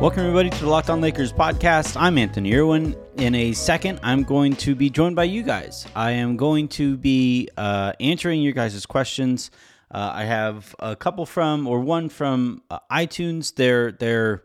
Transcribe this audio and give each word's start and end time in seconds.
Welcome, 0.00 0.20
everybody, 0.20 0.48
to 0.48 0.60
the 0.60 0.70
Locked 0.70 0.88
On 0.88 1.02
Lakers 1.02 1.30
podcast. 1.30 1.94
I'm 2.00 2.16
Anthony 2.16 2.54
Irwin. 2.54 2.96
In 3.16 3.34
a 3.34 3.52
second, 3.52 4.00
I'm 4.02 4.22
going 4.22 4.56
to 4.56 4.74
be 4.74 4.88
joined 4.88 5.14
by 5.14 5.24
you 5.24 5.42
guys. 5.42 5.86
I 5.94 6.12
am 6.12 6.38
going 6.38 6.68
to 6.68 6.96
be 6.96 7.50
uh, 7.58 7.92
answering 8.00 8.40
your 8.40 8.54
guys' 8.54 8.86
questions. 8.86 9.50
Uh, 9.90 10.10
I 10.14 10.24
have 10.24 10.74
a 10.78 10.96
couple 10.96 11.26
from, 11.26 11.66
or 11.66 11.80
one 11.80 12.08
from 12.08 12.62
uh, 12.70 12.78
iTunes. 12.90 13.54
Their 13.56 13.92
their 13.92 14.44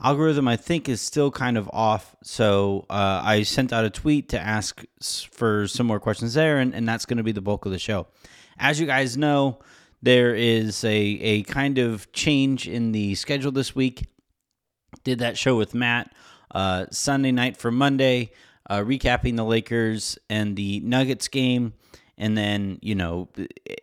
algorithm, 0.00 0.46
I 0.46 0.56
think, 0.56 0.88
is 0.88 1.00
still 1.00 1.32
kind 1.32 1.58
of 1.58 1.68
off. 1.72 2.14
So 2.22 2.86
uh, 2.88 3.22
I 3.24 3.42
sent 3.42 3.72
out 3.72 3.84
a 3.84 3.90
tweet 3.90 4.28
to 4.28 4.40
ask 4.40 4.84
for 5.32 5.66
some 5.66 5.88
more 5.88 5.98
questions 5.98 6.34
there, 6.34 6.58
and, 6.58 6.72
and 6.74 6.88
that's 6.88 7.06
going 7.06 7.18
to 7.18 7.24
be 7.24 7.32
the 7.32 7.40
bulk 7.40 7.66
of 7.66 7.72
the 7.72 7.78
show. 7.80 8.06
As 8.56 8.78
you 8.78 8.86
guys 8.86 9.16
know, 9.16 9.58
there 10.02 10.34
is 10.34 10.84
a, 10.84 10.90
a 10.90 11.42
kind 11.44 11.78
of 11.78 12.10
change 12.12 12.68
in 12.68 12.92
the 12.92 13.14
schedule 13.14 13.52
this 13.52 13.74
week 13.74 14.06
did 15.04 15.18
that 15.20 15.38
show 15.38 15.56
with 15.56 15.74
Matt 15.74 16.12
uh, 16.52 16.86
Sunday 16.90 17.32
night 17.32 17.56
for 17.56 17.70
Monday, 17.70 18.32
uh, 18.68 18.78
recapping 18.80 19.36
the 19.36 19.44
Lakers 19.44 20.18
and 20.28 20.56
the 20.56 20.80
Nuggets 20.80 21.28
game, 21.28 21.72
and 22.18 22.36
then 22.36 22.78
you 22.82 22.94
know 22.94 23.28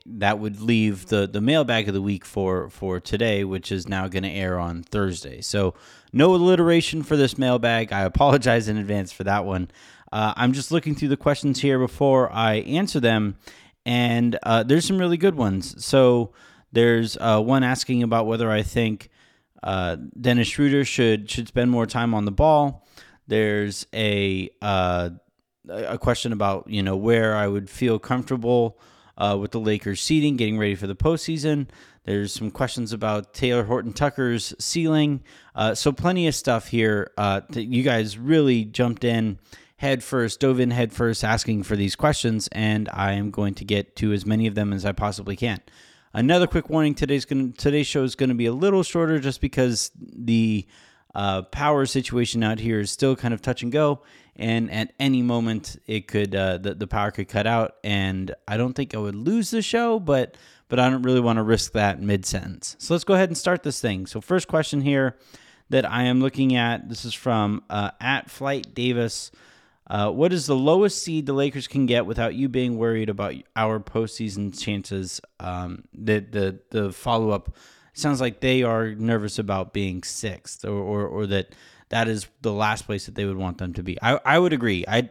that 0.05 0.39
would 0.39 0.61
leave 0.61 1.07
the 1.07 1.27
the 1.27 1.41
mailbag 1.41 1.87
of 1.87 1.93
the 1.93 2.01
week 2.01 2.25
for 2.25 2.69
for 2.69 2.99
today, 2.99 3.43
which 3.43 3.71
is 3.71 3.87
now 3.87 4.07
going 4.07 4.23
to 4.23 4.29
air 4.29 4.59
on 4.59 4.83
Thursday. 4.83 5.41
So 5.41 5.73
no 6.13 6.33
alliteration 6.35 7.03
for 7.03 7.17
this 7.17 7.37
mailbag. 7.37 7.91
I 7.91 8.01
apologize 8.01 8.67
in 8.67 8.77
advance 8.77 9.11
for 9.11 9.23
that 9.25 9.45
one. 9.45 9.69
Uh, 10.11 10.33
I'm 10.35 10.53
just 10.53 10.71
looking 10.71 10.95
through 10.95 11.09
the 11.09 11.17
questions 11.17 11.59
here 11.59 11.77
before 11.77 12.31
I 12.31 12.55
answer 12.55 12.99
them, 12.99 13.37
and 13.85 14.37
uh, 14.43 14.63
there's 14.63 14.85
some 14.85 14.97
really 14.97 15.17
good 15.17 15.35
ones. 15.35 15.83
So 15.83 16.33
there's 16.71 17.17
uh, 17.17 17.41
one 17.41 17.63
asking 17.63 18.03
about 18.03 18.27
whether 18.27 18.51
I 18.51 18.61
think 18.61 19.09
uh, 19.63 19.97
Dennis 20.19 20.47
Schroeder 20.47 20.85
should 20.85 21.29
should 21.29 21.47
spend 21.47 21.71
more 21.71 21.85
time 21.85 22.13
on 22.13 22.25
the 22.25 22.31
ball. 22.31 22.87
There's 23.27 23.85
a 23.93 24.49
uh, 24.61 25.09
a 25.67 25.97
question 25.97 26.33
about 26.33 26.69
you 26.69 26.83
know 26.83 26.95
where 26.95 27.35
I 27.35 27.47
would 27.47 27.69
feel 27.69 27.99
comfortable 27.99 28.79
uh, 29.17 29.37
with 29.39 29.51
the 29.51 29.59
Lakers 29.59 30.01
seating, 30.01 30.37
getting 30.37 30.57
ready 30.57 30.75
for 30.75 30.87
the 30.87 30.95
postseason. 30.95 31.67
There's 32.05 32.33
some 32.33 32.49
questions 32.49 32.93
about 32.93 33.33
Taylor 33.35 33.65
Horton-Tucker's 33.65 34.55
ceiling. 34.57 35.21
Uh, 35.53 35.75
so 35.75 35.91
plenty 35.91 36.27
of 36.27 36.33
stuff 36.33 36.67
here. 36.67 37.11
Uh, 37.17 37.41
you 37.53 37.83
guys 37.83 38.17
really 38.17 38.65
jumped 38.65 39.03
in 39.03 39.37
head 39.79 40.03
first, 40.03 40.41
dove 40.41 40.59
in 40.59 40.71
head 40.71 40.91
first, 40.91 41.23
asking 41.23 41.63
for 41.63 41.77
these 41.77 41.95
questions, 41.95 42.49
and 42.51 42.89
I 42.91 43.13
am 43.13 43.31
going 43.31 43.53
to 43.55 43.65
get 43.65 43.95
to 43.97 44.11
as 44.11 44.25
many 44.25 44.45
of 44.45 44.53
them 44.53 44.73
as 44.73 44.85
I 44.85 44.91
possibly 44.91 45.37
can. 45.37 45.61
Another 46.13 46.47
quick 46.47 46.69
warning: 46.69 46.95
today's 46.95 47.23
going 47.25 47.53
today's 47.53 47.87
show 47.87 48.03
is 48.03 48.15
going 48.15 48.29
to 48.29 48.35
be 48.35 48.45
a 48.45 48.53
little 48.53 48.83
shorter, 48.83 49.19
just 49.19 49.39
because 49.39 49.91
the 49.97 50.67
uh, 51.15 51.43
power 51.43 51.85
situation 51.85 52.43
out 52.43 52.59
here 52.59 52.81
is 52.81 52.91
still 52.91 53.15
kind 53.15 53.33
of 53.33 53.41
touch 53.41 53.63
and 53.63 53.71
go, 53.71 54.01
and 54.35 54.69
at 54.69 54.91
any 54.99 55.21
moment 55.21 55.77
it 55.87 56.07
could 56.07 56.35
uh, 56.35 56.57
the 56.57 56.73
the 56.73 56.87
power 56.87 57.11
could 57.11 57.29
cut 57.29 57.47
out, 57.47 57.75
and 57.81 58.35
I 58.49 58.57
don't 58.57 58.73
think 58.73 58.93
I 58.93 58.97
would 58.97 59.15
lose 59.15 59.49
the 59.49 59.61
show, 59.61 59.97
but 59.97 60.35
but 60.67 60.77
I 60.77 60.89
don't 60.89 61.03
really 61.03 61.21
want 61.21 61.37
to 61.37 61.43
risk 61.43 61.71
that 61.71 62.01
mid 62.01 62.25
sentence. 62.25 62.75
So 62.79 62.93
let's 62.93 63.05
go 63.05 63.13
ahead 63.13 63.29
and 63.29 63.37
start 63.37 63.63
this 63.63 63.79
thing. 63.79 64.07
So 64.07 64.19
first 64.19 64.49
question 64.49 64.81
here 64.81 65.17
that 65.69 65.89
I 65.89 66.03
am 66.03 66.19
looking 66.19 66.55
at. 66.55 66.89
This 66.89 67.05
is 67.05 67.13
from 67.13 67.63
uh, 67.69 67.91
at 68.01 68.29
Flight 68.29 68.73
Davis. 68.73 69.31
Uh, 69.89 70.11
what 70.11 70.31
is 70.31 70.45
the 70.45 70.55
lowest 70.55 71.01
seed 71.01 71.25
the 71.25 71.33
Lakers 71.33 71.67
can 71.67 71.87
get 71.87 72.05
without 72.05 72.35
you 72.35 72.47
being 72.47 72.77
worried 72.77 73.09
about 73.09 73.33
our 73.55 73.79
postseason 73.79 74.57
chances? 74.57 75.19
Um, 75.39 75.83
the 75.93 76.19
the 76.19 76.59
the 76.69 76.91
follow 76.91 77.31
up 77.31 77.55
sounds 77.93 78.21
like 78.21 78.39
they 78.39 78.61
are 78.61 78.93
nervous 78.93 79.39
about 79.39 79.73
being 79.73 80.03
sixth, 80.03 80.63
or, 80.63 80.77
or 80.77 81.07
or 81.07 81.27
that 81.27 81.55
that 81.89 82.07
is 82.07 82.27
the 82.41 82.53
last 82.53 82.85
place 82.85 83.07
that 83.07 83.15
they 83.15 83.25
would 83.25 83.37
want 83.37 83.57
them 83.57 83.73
to 83.73 83.83
be. 83.83 83.97
I 84.01 84.19
I 84.23 84.37
would 84.37 84.53
agree. 84.53 84.85
I 84.87 85.09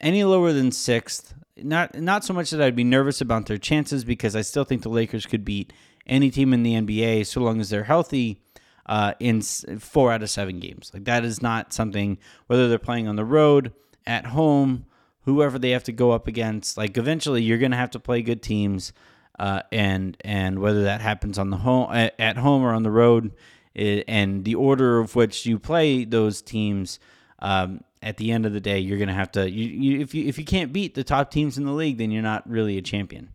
any 0.00 0.22
lower 0.22 0.52
than 0.52 0.70
sixth, 0.70 1.34
not 1.56 1.98
not 1.98 2.24
so 2.24 2.32
much 2.32 2.50
that 2.50 2.62
I'd 2.62 2.76
be 2.76 2.84
nervous 2.84 3.20
about 3.20 3.46
their 3.46 3.58
chances 3.58 4.04
because 4.04 4.36
I 4.36 4.42
still 4.42 4.64
think 4.64 4.82
the 4.82 4.88
Lakers 4.88 5.26
could 5.26 5.44
beat 5.44 5.72
any 6.06 6.30
team 6.30 6.52
in 6.52 6.62
the 6.62 6.74
NBA 6.74 7.26
so 7.26 7.40
long 7.40 7.60
as 7.60 7.70
they're 7.70 7.84
healthy. 7.84 8.40
Uh, 8.84 9.14
in 9.20 9.40
four 9.40 10.10
out 10.10 10.24
of 10.24 10.28
seven 10.28 10.58
games, 10.58 10.90
like 10.92 11.04
that 11.04 11.24
is 11.24 11.40
not 11.40 11.72
something. 11.72 12.18
Whether 12.48 12.68
they're 12.68 12.80
playing 12.80 13.06
on 13.06 13.14
the 13.14 13.24
road 13.24 13.72
at 14.06 14.26
home, 14.26 14.86
whoever 15.22 15.58
they 15.58 15.70
have 15.70 15.84
to 15.84 15.92
go 15.92 16.10
up 16.10 16.26
against. 16.26 16.76
Like 16.76 16.96
eventually, 16.96 17.42
you're 17.42 17.58
going 17.58 17.70
to 17.70 17.76
have 17.76 17.90
to 17.92 18.00
play 18.00 18.22
good 18.22 18.42
teams, 18.42 18.92
uh, 19.38 19.62
and 19.70 20.16
and 20.22 20.58
whether 20.58 20.84
that 20.84 21.00
happens 21.00 21.38
on 21.38 21.50
the 21.50 21.58
home 21.58 21.90
at 21.92 22.36
home 22.36 22.62
or 22.62 22.72
on 22.72 22.82
the 22.82 22.90
road, 22.90 23.32
it, 23.74 24.04
and 24.08 24.44
the 24.44 24.54
order 24.54 24.98
of 24.98 25.14
which 25.14 25.46
you 25.46 25.58
play 25.58 26.04
those 26.04 26.42
teams. 26.42 26.98
Um, 27.38 27.80
at 28.02 28.16
the 28.16 28.32
end 28.32 28.46
of 28.46 28.52
the 28.52 28.60
day, 28.60 28.80
you're 28.80 28.98
going 28.98 29.08
to 29.08 29.14
have 29.14 29.32
to. 29.32 29.48
You, 29.48 29.68
you, 29.68 30.00
if 30.00 30.14
you 30.14 30.26
if 30.26 30.38
you 30.38 30.44
can't 30.44 30.72
beat 30.72 30.94
the 30.94 31.04
top 31.04 31.30
teams 31.30 31.56
in 31.56 31.64
the 31.64 31.72
league, 31.72 31.98
then 31.98 32.10
you're 32.10 32.22
not 32.22 32.48
really 32.48 32.76
a 32.76 32.82
champion. 32.82 33.30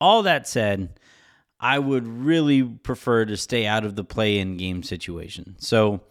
All 0.00 0.22
that 0.24 0.46
said, 0.46 1.00
I 1.58 1.78
would 1.78 2.06
really 2.06 2.62
prefer 2.62 3.24
to 3.24 3.36
stay 3.36 3.66
out 3.66 3.86
of 3.86 3.96
the 3.96 4.04
play-in 4.04 4.58
game 4.58 4.82
situation. 4.82 5.56
So, 5.58 6.02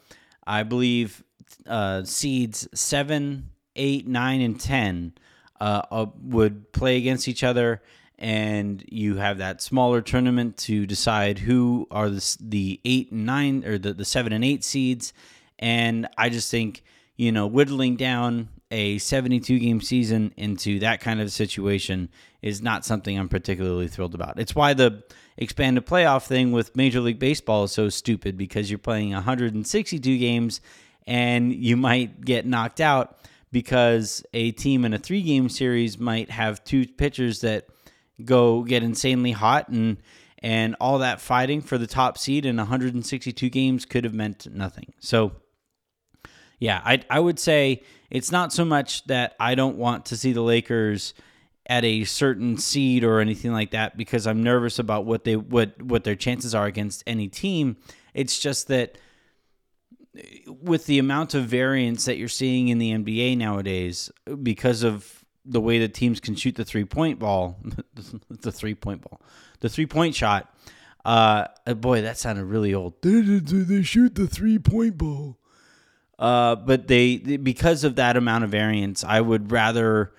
I 0.47 0.63
believe 0.63 1.23
uh, 1.67 2.03
seeds 2.03 2.67
seven, 2.73 3.49
eight, 3.75 4.07
nine, 4.07 4.41
and 4.41 4.59
ten 4.59 5.13
uh, 5.59 5.81
uh, 5.91 6.05
would 6.21 6.71
play 6.71 6.97
against 6.97 7.27
each 7.27 7.43
other, 7.43 7.81
and 8.17 8.83
you 8.87 9.15
have 9.15 9.37
that 9.37 9.61
smaller 9.61 10.01
tournament 10.01 10.57
to 10.57 10.85
decide 10.85 11.39
who 11.39 11.87
are 11.91 12.09
the, 12.09 12.37
the 12.39 12.81
eight 12.85 13.11
and 13.11 13.25
nine 13.25 13.63
or 13.65 13.77
the, 13.77 13.93
the 13.93 14.05
seven 14.05 14.33
and 14.33 14.43
eight 14.43 14.63
seeds. 14.63 15.13
And 15.59 16.07
I 16.17 16.29
just 16.29 16.51
think 16.51 16.83
you 17.15 17.31
know 17.31 17.47
whittling 17.47 17.95
down 17.95 18.49
a 18.73 18.97
72 18.97 19.59
game 19.59 19.81
season 19.81 20.33
into 20.35 20.79
that 20.79 20.99
kind 20.99 21.21
of 21.21 21.31
situation 21.31 22.09
is 22.41 22.61
not 22.61 22.83
something 22.83 23.17
I'm 23.17 23.29
particularly 23.29 23.87
thrilled 23.87 24.15
about. 24.15 24.39
It's 24.39 24.55
why 24.55 24.73
the 24.73 25.03
expanded 25.37 25.85
playoff 25.85 26.25
thing 26.25 26.51
with 26.51 26.75
Major 26.75 26.99
League 26.99 27.19
Baseball 27.19 27.65
is 27.65 27.71
so 27.71 27.89
stupid 27.89 28.35
because 28.35 28.71
you're 28.71 28.79
playing 28.79 29.11
162 29.11 30.17
games 30.17 30.59
and 31.05 31.53
you 31.53 31.77
might 31.77 32.21
get 32.21 32.45
knocked 32.45 32.81
out 32.81 33.17
because 33.51 34.23
a 34.33 34.51
team 34.51 34.83
in 34.83 34.93
a 34.93 34.97
three 34.97 35.21
game 35.21 35.49
series 35.49 35.99
might 35.99 36.29
have 36.29 36.63
two 36.63 36.87
pitchers 36.87 37.41
that 37.41 37.67
go 38.25 38.63
get 38.63 38.83
insanely 38.83 39.31
hot 39.31 39.69
and 39.69 39.97
and 40.39 40.75
all 40.81 40.99
that 40.99 41.21
fighting 41.21 41.61
for 41.61 41.77
the 41.77 41.87
top 41.87 42.17
seed 42.17 42.45
in 42.45 42.57
162 42.57 43.49
games 43.49 43.85
could 43.85 44.03
have 44.03 44.13
meant 44.13 44.45
nothing. 44.51 44.93
So 44.99 45.31
yeah, 46.59 46.81
I 46.83 47.01
I 47.09 47.19
would 47.19 47.39
say 47.39 47.83
it's 48.09 48.31
not 48.31 48.51
so 48.53 48.65
much 48.65 49.05
that 49.05 49.35
I 49.39 49.55
don't 49.55 49.77
want 49.77 50.05
to 50.07 50.17
see 50.17 50.33
the 50.33 50.41
Lakers 50.41 51.13
at 51.67 51.85
a 51.85 52.03
certain 52.03 52.57
seed 52.57 53.03
or 53.03 53.19
anything 53.19 53.51
like 53.53 53.71
that 53.71 53.95
because 53.95 54.27
I'm 54.27 54.43
nervous 54.43 54.79
about 54.79 55.05
what 55.05 55.23
they 55.23 55.35
what 55.35 55.81
what 55.81 56.03
their 56.03 56.15
chances 56.15 56.53
are 56.53 56.65
against 56.65 57.03
any 57.07 57.27
team. 57.27 57.77
It's 58.13 58.39
just 58.39 58.67
that 58.67 58.97
with 60.47 60.85
the 60.85 60.99
amount 60.99 61.33
of 61.33 61.45
variance 61.45 62.05
that 62.05 62.17
you're 62.17 62.27
seeing 62.27 62.67
in 62.67 62.77
the 62.77 62.91
NBA 62.91 63.37
nowadays, 63.37 64.11
because 64.41 64.83
of 64.83 65.25
the 65.45 65.61
way 65.61 65.79
that 65.79 65.93
teams 65.93 66.19
can 66.19 66.35
shoot 66.35 66.55
the 66.55 66.65
three 66.65 66.85
point 66.85 67.19
ball, 67.19 67.59
the 68.29 68.51
three 68.51 68.75
point 68.75 69.01
ball, 69.01 69.21
the 69.59 69.69
three 69.69 69.85
point 69.85 70.15
shot. 70.15 70.49
Uh, 71.05 71.47
boy, 71.75 72.01
that 72.01 72.17
sounded 72.17 72.45
really 72.45 72.73
old. 72.73 73.01
They, 73.01 73.19
they 73.21 73.81
shoot 73.81 74.15
the 74.15 74.27
three 74.27 74.59
point 74.59 74.97
ball. 74.97 75.37
Uh, 76.17 76.55
but 76.55 76.87
they 76.87 77.17
because 77.17 77.83
of 77.83 77.95
that 77.95 78.15
amount 78.15 78.43
of 78.43 78.49
variance, 78.49 79.03
I 79.03 79.19
would 79.19 79.51
rather 79.51 80.13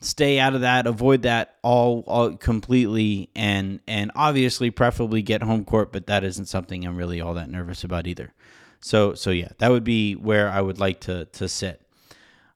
stay 0.00 0.38
out 0.38 0.54
of 0.54 0.60
that, 0.60 0.86
avoid 0.86 1.22
that 1.22 1.56
all, 1.62 2.04
all 2.06 2.36
completely, 2.36 3.30
and 3.34 3.80
and 3.88 4.12
obviously 4.14 4.70
preferably 4.70 5.22
get 5.22 5.42
home 5.42 5.64
court. 5.64 5.90
But 5.90 6.06
that 6.06 6.22
isn't 6.22 6.46
something 6.46 6.84
I'm 6.84 6.96
really 6.96 7.20
all 7.20 7.34
that 7.34 7.50
nervous 7.50 7.82
about 7.82 8.06
either. 8.06 8.32
So 8.80 9.14
so 9.14 9.30
yeah, 9.30 9.48
that 9.58 9.70
would 9.70 9.84
be 9.84 10.14
where 10.14 10.48
I 10.48 10.60
would 10.60 10.78
like 10.78 11.00
to 11.00 11.26
to 11.26 11.48
sit. 11.48 11.82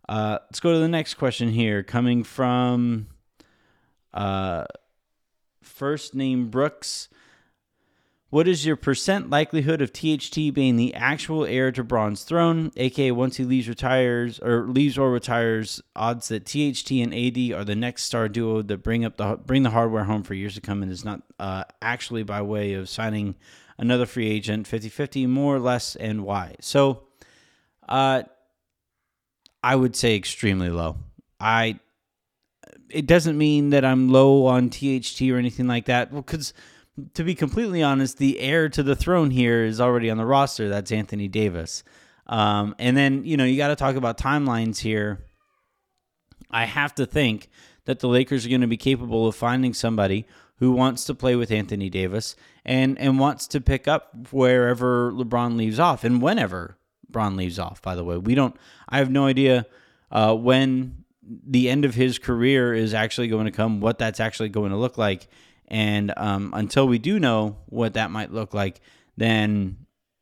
Uh, 0.08 0.38
let's 0.46 0.60
go 0.60 0.72
to 0.72 0.78
the 0.78 0.88
next 0.88 1.14
question 1.14 1.50
here, 1.50 1.82
coming 1.82 2.22
from 2.22 3.06
uh, 4.12 4.64
first 5.62 6.14
name 6.14 6.48
Brooks. 6.48 7.08
What 8.28 8.48
is 8.48 8.64
your 8.64 8.76
percent 8.76 9.28
likelihood 9.28 9.82
of 9.82 9.92
THT 9.92 10.54
being 10.54 10.76
the 10.76 10.94
actual 10.94 11.44
heir 11.44 11.70
to 11.72 11.84
Bron's 11.84 12.24
throne, 12.24 12.72
aka 12.78 13.10
once 13.10 13.36
he 13.36 13.44
leaves 13.44 13.68
retires 13.68 14.38
or 14.40 14.66
leaves 14.68 14.96
or 14.96 15.10
retires, 15.10 15.82
odds 15.94 16.28
that 16.28 16.46
THT 16.46 16.92
and 16.92 17.12
AD 17.12 17.52
are 17.52 17.64
the 17.64 17.76
next 17.76 18.04
star 18.04 18.30
duo 18.30 18.62
that 18.62 18.78
bring 18.78 19.04
up 19.04 19.18
the 19.18 19.36
bring 19.36 19.64
the 19.64 19.70
hardware 19.70 20.04
home 20.04 20.22
for 20.22 20.32
years 20.32 20.54
to 20.54 20.62
come 20.62 20.82
and 20.82 20.90
is 20.90 21.04
not 21.04 21.20
uh, 21.38 21.64
actually 21.82 22.22
by 22.22 22.40
way 22.40 22.72
of 22.72 22.88
signing 22.88 23.34
another 23.78 24.06
free 24.06 24.28
agent, 24.28 24.66
50 24.66 24.88
50, 24.88 25.26
more 25.26 25.56
or 25.56 25.60
less, 25.60 25.96
and 25.96 26.24
why. 26.24 26.56
So, 26.60 27.04
uh, 27.88 28.22
I 29.62 29.76
would 29.76 29.94
say 29.94 30.16
extremely 30.16 30.70
low. 30.70 30.96
I 31.40 31.78
it 32.92 33.06
doesn't 33.06 33.38
mean 33.38 33.70
that 33.70 33.84
I'm 33.84 34.10
low 34.10 34.46
on 34.46 34.68
THT 34.68 35.22
or 35.22 35.38
anything 35.38 35.66
like 35.66 35.86
that. 35.86 36.12
Well, 36.12 36.22
because 36.22 36.52
to 37.14 37.24
be 37.24 37.34
completely 37.34 37.82
honest, 37.82 38.18
the 38.18 38.38
heir 38.38 38.68
to 38.68 38.82
the 38.82 38.94
throne 38.94 39.30
here 39.30 39.64
is 39.64 39.80
already 39.80 40.10
on 40.10 40.18
the 40.18 40.26
roster. 40.26 40.68
That's 40.68 40.92
Anthony 40.92 41.26
Davis. 41.26 41.84
Um, 42.26 42.74
and 42.78 42.96
then, 42.96 43.24
you 43.24 43.36
know, 43.36 43.44
you 43.44 43.56
got 43.56 43.68
to 43.68 43.76
talk 43.76 43.96
about 43.96 44.18
timelines 44.18 44.78
here. 44.78 45.24
I 46.50 46.66
have 46.66 46.94
to 46.96 47.06
think 47.06 47.48
that 47.86 48.00
the 48.00 48.08
Lakers 48.08 48.44
are 48.44 48.50
going 48.50 48.60
to 48.60 48.66
be 48.66 48.76
capable 48.76 49.26
of 49.26 49.34
finding 49.34 49.72
somebody 49.72 50.26
who 50.62 50.70
wants 50.70 51.02
to 51.02 51.12
play 51.12 51.34
with 51.34 51.50
Anthony 51.50 51.90
Davis 51.90 52.36
and 52.64 52.96
and 53.00 53.18
wants 53.18 53.48
to 53.48 53.60
pick 53.60 53.88
up 53.88 54.30
wherever 54.30 55.10
LeBron 55.10 55.56
leaves 55.56 55.80
off 55.80 56.04
and 56.04 56.22
whenever 56.22 56.78
LeBron 57.10 57.36
leaves 57.36 57.58
off. 57.58 57.82
By 57.82 57.96
the 57.96 58.04
way, 58.04 58.16
we 58.16 58.36
don't. 58.36 58.54
I 58.88 58.98
have 58.98 59.10
no 59.10 59.26
idea 59.26 59.66
uh, 60.12 60.36
when 60.36 61.02
the 61.20 61.68
end 61.68 61.84
of 61.84 61.96
his 61.96 62.20
career 62.20 62.72
is 62.72 62.94
actually 62.94 63.26
going 63.26 63.46
to 63.46 63.50
come, 63.50 63.80
what 63.80 63.98
that's 63.98 64.20
actually 64.20 64.50
going 64.50 64.70
to 64.70 64.76
look 64.76 64.96
like, 64.96 65.26
and 65.66 66.14
um, 66.16 66.52
until 66.54 66.86
we 66.86 67.00
do 67.00 67.18
know 67.18 67.56
what 67.66 67.94
that 67.94 68.12
might 68.12 68.30
look 68.30 68.54
like, 68.54 68.80
then 69.16 69.78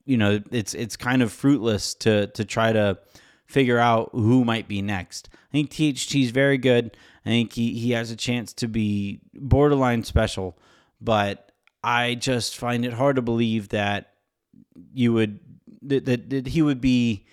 you 0.06 0.16
know 0.16 0.40
it's 0.50 0.72
it's 0.72 0.96
kind 0.96 1.20
of 1.20 1.31
fruitless 1.31 1.92
to 1.96 2.28
to 2.28 2.46
try 2.46 2.72
to 2.72 2.98
figure 3.44 3.78
out 3.78 4.08
who 4.14 4.42
might 4.46 4.69
be 4.69 4.81
next. 4.81 5.28
I 5.34 5.52
think 5.52 5.69
THT 5.69 6.14
is 6.14 6.31
very 6.31 6.56
good. 6.56 6.96
I 7.25 7.28
think 7.28 7.52
he, 7.52 7.75
he 7.78 7.90
has 7.93 8.11
a 8.11 8.17
chance 8.17 8.52
to 8.55 8.69
be 8.69 9.20
borderline 9.34 10.05
special, 10.05 10.58
but 11.00 11.52
I 11.82 12.14
just 12.14 12.56
find 12.56 12.84
it 12.84 12.93
hard 12.93 13.17
to 13.17 13.22
believe 13.22 13.70
that 13.70 14.14
you 14.94 15.12
would 15.12 15.40
that, 15.82 16.05
that, 16.06 16.31
that 16.31 16.46
he 16.49 16.62
would 16.62 16.81
be 16.81 17.25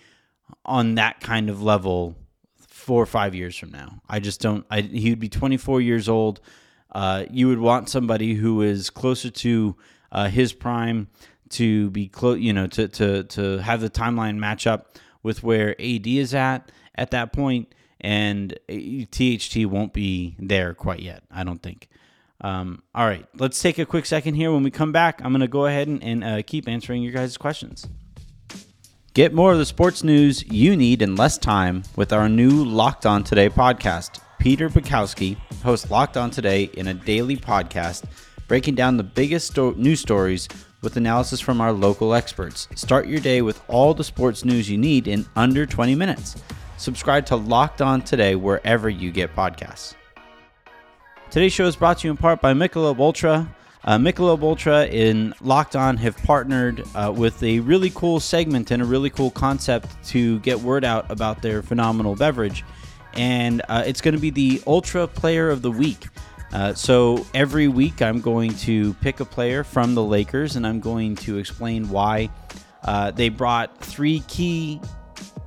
on 0.65 0.95
that 0.95 1.19
kind 1.19 1.49
of 1.49 1.61
level 1.61 2.15
four 2.67 3.01
or 3.01 3.05
five 3.05 3.35
years 3.35 3.57
from 3.57 3.71
now. 3.71 4.01
I 4.09 4.19
just 4.19 4.41
don't. 4.41 4.65
I, 4.69 4.81
he 4.81 5.09
would 5.09 5.19
be 5.19 5.29
24 5.29 5.81
years 5.81 6.07
old. 6.07 6.39
Uh, 6.91 7.25
you 7.29 7.47
would 7.49 7.59
want 7.59 7.89
somebody 7.89 8.33
who 8.33 8.61
is 8.61 8.89
closer 8.89 9.29
to 9.29 9.75
uh, 10.11 10.29
his 10.29 10.53
prime 10.53 11.07
to 11.49 11.89
be 11.91 12.07
close. 12.07 12.39
You 12.39 12.53
know, 12.53 12.67
to 12.67 12.87
to 12.87 13.23
to 13.23 13.57
have 13.57 13.81
the 13.81 13.89
timeline 13.89 14.37
match 14.37 14.65
up 14.67 14.97
with 15.23 15.43
where 15.43 15.71
AD 15.81 16.07
is 16.07 16.33
at 16.33 16.71
at 16.95 17.11
that 17.11 17.33
point, 17.33 17.73
and 18.01 18.57
THT 18.69 19.65
won't 19.65 19.93
be 19.93 20.35
there 20.39 20.73
quite 20.73 20.99
yet. 21.01 21.23
I 21.31 21.43
don't 21.43 21.61
think. 21.61 21.89
Um, 22.41 22.83
all 22.93 23.05
right, 23.05 23.25
let's 23.35 23.59
take 23.61 23.79
a 23.79 23.85
quick 23.85 24.05
second 24.05 24.35
here. 24.35 24.51
When 24.51 24.63
we 24.63 24.69
come 24.71 24.91
back, 24.91 25.21
I'm 25.23 25.31
going 25.31 25.41
to 25.41 25.47
go 25.47 25.65
ahead 25.65 25.87
and, 25.87 26.03
and 26.03 26.23
uh, 26.23 26.41
keep 26.45 26.67
answering 26.67 27.01
your 27.01 27.11
guys' 27.11 27.37
questions. 27.37 27.87
Get 29.13 29.33
more 29.33 29.51
of 29.51 29.57
the 29.57 29.65
sports 29.65 30.03
news 30.03 30.45
you 30.51 30.75
need 30.75 31.01
in 31.01 31.15
less 31.15 31.39
time 31.39 31.81
with 31.95 32.13
our 32.13 32.29
new 32.29 32.63
Locked 32.63 33.07
On 33.07 33.23
Today 33.23 33.49
podcast. 33.49 34.19
Peter 34.37 34.69
Bukowski 34.69 35.35
hosts 35.63 35.89
Locked 35.89 36.17
On 36.17 36.29
Today 36.29 36.65
in 36.75 36.87
a 36.87 36.93
daily 36.93 37.35
podcast, 37.35 38.03
breaking 38.47 38.75
down 38.75 38.97
the 38.97 39.03
biggest 39.03 39.47
sto- 39.47 39.71
news 39.71 39.99
stories 39.99 40.47
with 40.83 40.95
analysis 40.97 41.41
from 41.41 41.59
our 41.59 41.71
local 41.71 42.13
experts. 42.13 42.67
Start 42.75 43.07
your 43.07 43.19
day 43.19 43.41
with 43.41 43.59
all 43.67 43.95
the 43.95 44.03
sports 44.03 44.45
news 44.45 44.69
you 44.69 44.77
need 44.77 45.07
in 45.07 45.25
under 45.35 45.65
20 45.65 45.95
minutes. 45.95 46.35
Subscribe 46.77 47.25
to 47.25 47.35
Locked 47.35 47.81
On 47.81 48.01
Today 48.01 48.35
wherever 48.35 48.87
you 48.87 49.11
get 49.11 49.35
podcasts. 49.35 49.95
Today's 51.31 51.51
show 51.51 51.65
is 51.65 51.75
brought 51.75 51.99
to 51.99 52.07
you 52.07 52.11
in 52.11 52.17
part 52.17 52.39
by 52.39 52.53
Michelob 52.53 52.99
Ultra. 52.99 53.53
Uh, 53.83 53.97
Michelob 53.97 54.43
Ultra 54.43 54.85
in 54.85 55.33
Locked 55.41 55.75
On 55.75 55.97
have 55.97 56.15
partnered 56.17 56.83
uh, 56.93 57.11
with 57.15 57.41
a 57.41 57.59
really 57.61 57.89
cool 57.95 58.19
segment 58.19 58.69
and 58.69 58.81
a 58.81 58.85
really 58.85 59.09
cool 59.09 59.31
concept 59.31 59.89
to 60.09 60.39
get 60.39 60.59
word 60.59 60.85
out 60.85 61.09
about 61.09 61.41
their 61.41 61.63
phenomenal 61.63 62.15
beverage. 62.15 62.63
And 63.13 63.63
uh, 63.67 63.83
it's 63.85 63.99
going 63.99 64.13
to 64.13 64.21
be 64.21 64.29
the 64.29 64.61
Ultra 64.67 65.07
Player 65.07 65.49
of 65.49 65.63
the 65.63 65.71
Week. 65.71 66.05
Uh, 66.53 66.73
so 66.75 67.25
every 67.33 67.67
week, 67.67 68.03
I'm 68.03 68.21
going 68.21 68.53
to 68.57 68.93
pick 68.95 69.19
a 69.19 69.25
player 69.25 69.63
from 69.63 69.95
the 69.95 70.03
Lakers 70.03 70.55
and 70.55 70.65
I'm 70.65 70.79
going 70.79 71.15
to 71.17 71.39
explain 71.39 71.89
why 71.89 72.29
uh, 72.83 73.11
they 73.11 73.29
brought 73.29 73.79
three 73.79 74.19
key 74.27 74.79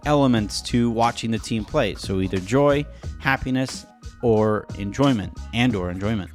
elements 0.07 0.61
to 0.63 0.91
watching 0.91 1.31
the 1.31 1.39
team 1.39 1.65
play. 1.65 1.95
So 1.95 2.21
either 2.21 2.39
joy, 2.39 2.85
happiness, 3.19 3.87
or 4.23 4.67
enjoyment, 4.79 5.37
and 5.55 5.75
or 5.75 5.91
enjoyment. 5.91 6.31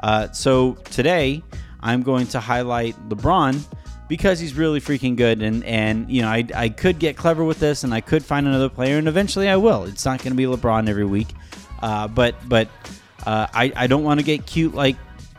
Uh, 0.00 0.30
so 0.32 0.74
today, 0.90 1.42
I'm 1.80 2.02
going 2.02 2.26
to 2.28 2.40
highlight 2.40 2.96
LeBron 3.08 3.62
because 4.08 4.38
he's 4.38 4.54
really 4.54 4.80
freaking 4.80 5.16
good 5.16 5.42
and 5.42 5.64
and 5.64 6.08
you 6.08 6.22
know 6.22 6.28
I, 6.28 6.46
I 6.54 6.68
could 6.68 7.00
get 7.00 7.16
clever 7.16 7.44
with 7.44 7.58
this 7.58 7.82
and 7.82 7.92
I 7.92 8.00
could 8.00 8.24
find 8.24 8.46
another 8.46 8.68
player 8.68 8.98
and 8.98 9.08
eventually 9.08 9.48
I 9.48 9.56
will. 9.56 9.84
It's 9.84 10.04
not 10.04 10.22
going 10.22 10.30
to 10.32 10.36
be 10.36 10.44
LeBron 10.44 10.88
every 10.88 11.04
week, 11.04 11.28
uh, 11.82 12.06
but 12.08 12.36
but 12.48 12.68
uh, 13.26 13.48
I, 13.52 13.72
I 13.74 13.86
don't 13.88 14.04
want 14.04 14.20
to 14.20 14.24
get 14.24 14.46
cute 14.46 14.74
like 14.74 14.96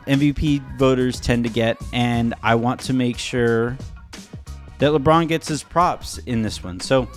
MVP 0.07 0.77
voters 0.77 1.19
tend 1.19 1.43
to 1.43 1.49
get, 1.49 1.77
and 1.93 2.33
I 2.43 2.55
want 2.55 2.81
to 2.81 2.93
make 2.93 3.17
sure 3.17 3.77
that 4.79 4.91
LeBron 4.91 5.27
gets 5.27 5.47
his 5.47 5.63
props 5.63 6.17
in 6.19 6.41
this 6.41 6.63
one. 6.63 6.79
So, 6.79 7.07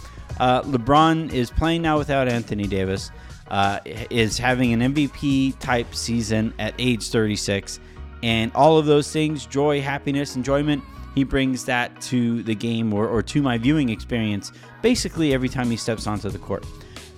uh, 0.41 0.63
LeBron 0.63 1.33
is 1.33 1.51
playing 1.51 1.83
now 1.83 1.99
without 1.99 2.27
Anthony 2.27 2.67
Davis, 2.67 3.13
uh, 3.49 3.79
is 3.85 4.39
having 4.39 4.73
an 4.73 4.93
MVP 4.93 5.59
type 5.61 5.95
season 5.95 6.53
at 6.59 6.75
age 6.79 7.09
36, 7.11 7.79
and 8.25 8.51
all 8.55 8.79
of 8.79 8.87
those 8.87 9.13
things 9.13 9.47
joy, 9.47 9.81
happiness, 9.81 10.35
enjoyment 10.35 10.83
he 11.15 11.25
brings 11.25 11.65
that 11.65 12.01
to 12.01 12.43
the 12.45 12.55
game 12.55 12.93
or, 12.93 13.09
or 13.09 13.23
to 13.23 13.43
my 13.43 13.59
viewing 13.59 13.89
experience 13.89 14.53
basically 14.83 15.35
every 15.35 15.49
time 15.49 15.71
he 15.71 15.77
steps 15.77 16.07
onto 16.07 16.31
the 16.31 16.39
court. 16.39 16.65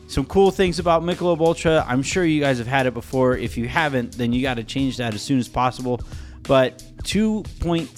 Some 0.08 0.26
cool 0.26 0.50
things 0.50 0.78
about 0.78 1.02
Michelob 1.02 1.40
Ultra. 1.40 1.84
I'm 1.88 2.02
sure 2.02 2.24
you 2.24 2.40
guys 2.40 2.58
have 2.58 2.66
had 2.66 2.86
it 2.86 2.94
before. 2.94 3.36
If 3.36 3.56
you 3.56 3.66
haven't, 3.68 4.18
then 4.18 4.32
you 4.32 4.42
got 4.42 4.54
to 4.54 4.64
change 4.64 4.98
that 4.98 5.14
as 5.14 5.22
soon 5.22 5.38
as 5.38 5.48
possible. 5.48 6.00
But 6.42 6.82
2.6 7.04 7.88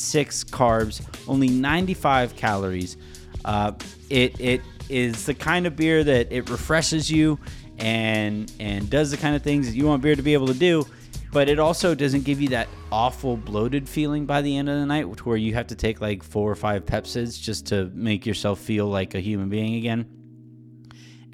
carbs, 0.50 1.04
only 1.26 1.48
95 1.48 2.36
calories. 2.36 2.96
Uh, 3.44 3.72
it 4.10 4.38
it 4.38 4.60
is 4.88 5.26
the 5.26 5.34
kind 5.34 5.66
of 5.66 5.76
beer 5.76 6.04
that 6.04 6.32
it 6.32 6.48
refreshes 6.50 7.10
you 7.10 7.38
and 7.78 8.52
and 8.60 8.88
does 8.88 9.10
the 9.10 9.16
kind 9.16 9.34
of 9.34 9.42
things 9.42 9.66
that 9.66 9.74
you 9.74 9.86
want 9.86 10.02
beer 10.02 10.14
to 10.14 10.22
be 10.22 10.34
able 10.34 10.46
to 10.46 10.54
do. 10.54 10.86
But 11.32 11.48
it 11.48 11.58
also 11.58 11.96
doesn't 11.96 12.24
give 12.24 12.40
you 12.40 12.50
that 12.50 12.68
awful 12.92 13.36
bloated 13.36 13.88
feeling 13.88 14.24
by 14.24 14.40
the 14.42 14.56
end 14.56 14.68
of 14.68 14.78
the 14.78 14.86
night, 14.86 15.26
where 15.26 15.36
you 15.36 15.54
have 15.54 15.66
to 15.68 15.74
take 15.74 16.00
like 16.00 16.22
four 16.22 16.48
or 16.50 16.54
five 16.54 16.84
Pepcids 16.86 17.40
just 17.40 17.66
to 17.66 17.90
make 17.92 18.24
yourself 18.24 18.60
feel 18.60 18.86
like 18.86 19.14
a 19.16 19.20
human 19.20 19.48
being 19.48 19.74
again 19.74 20.06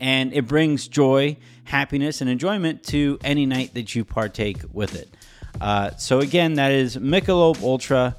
and 0.00 0.32
it 0.32 0.46
brings 0.46 0.88
joy, 0.88 1.36
happiness, 1.64 2.20
and 2.22 2.30
enjoyment 2.30 2.82
to 2.82 3.18
any 3.22 3.46
night 3.46 3.74
that 3.74 3.94
you 3.94 4.04
partake 4.04 4.62
with 4.72 4.96
it. 4.96 5.14
Uh, 5.60 5.90
so 5.96 6.20
again, 6.20 6.54
that 6.54 6.72
is 6.72 6.96
Michelob 6.96 7.62
Ultra, 7.62 8.16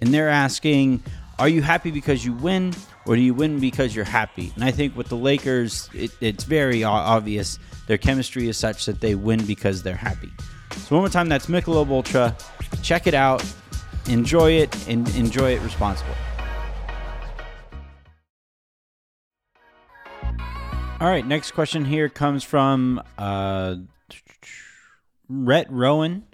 and 0.00 0.14
they're 0.14 0.28
asking, 0.28 1.02
are 1.38 1.48
you 1.48 1.60
happy 1.60 1.90
because 1.90 2.24
you 2.24 2.32
win, 2.32 2.72
or 3.06 3.16
do 3.16 3.22
you 3.22 3.34
win 3.34 3.58
because 3.58 3.94
you're 3.94 4.04
happy? 4.04 4.52
And 4.54 4.64
I 4.64 4.70
think 4.70 4.96
with 4.96 5.08
the 5.08 5.16
Lakers, 5.16 5.88
it, 5.94 6.10
it's 6.20 6.44
very 6.44 6.84
obvious 6.84 7.58
their 7.86 7.98
chemistry 7.98 8.48
is 8.48 8.56
such 8.56 8.86
that 8.86 9.00
they 9.00 9.14
win 9.14 9.44
because 9.46 9.82
they're 9.82 9.96
happy. 9.96 10.30
So 10.72 10.96
one 10.96 11.02
more 11.02 11.08
time, 11.08 11.28
that's 11.28 11.46
Michelob 11.46 11.88
Ultra. 11.90 12.36
Check 12.82 13.06
it 13.06 13.14
out, 13.14 13.44
enjoy 14.08 14.52
it, 14.52 14.88
and 14.88 15.08
enjoy 15.16 15.54
it 15.54 15.62
responsibly. 15.62 16.14
All 21.00 21.08
right, 21.08 21.24
next 21.24 21.52
question 21.52 21.84
here 21.84 22.08
comes 22.08 22.42
from 22.42 23.00
uh, 23.16 23.76
Rhett 25.28 25.70
Rowan 25.70 26.24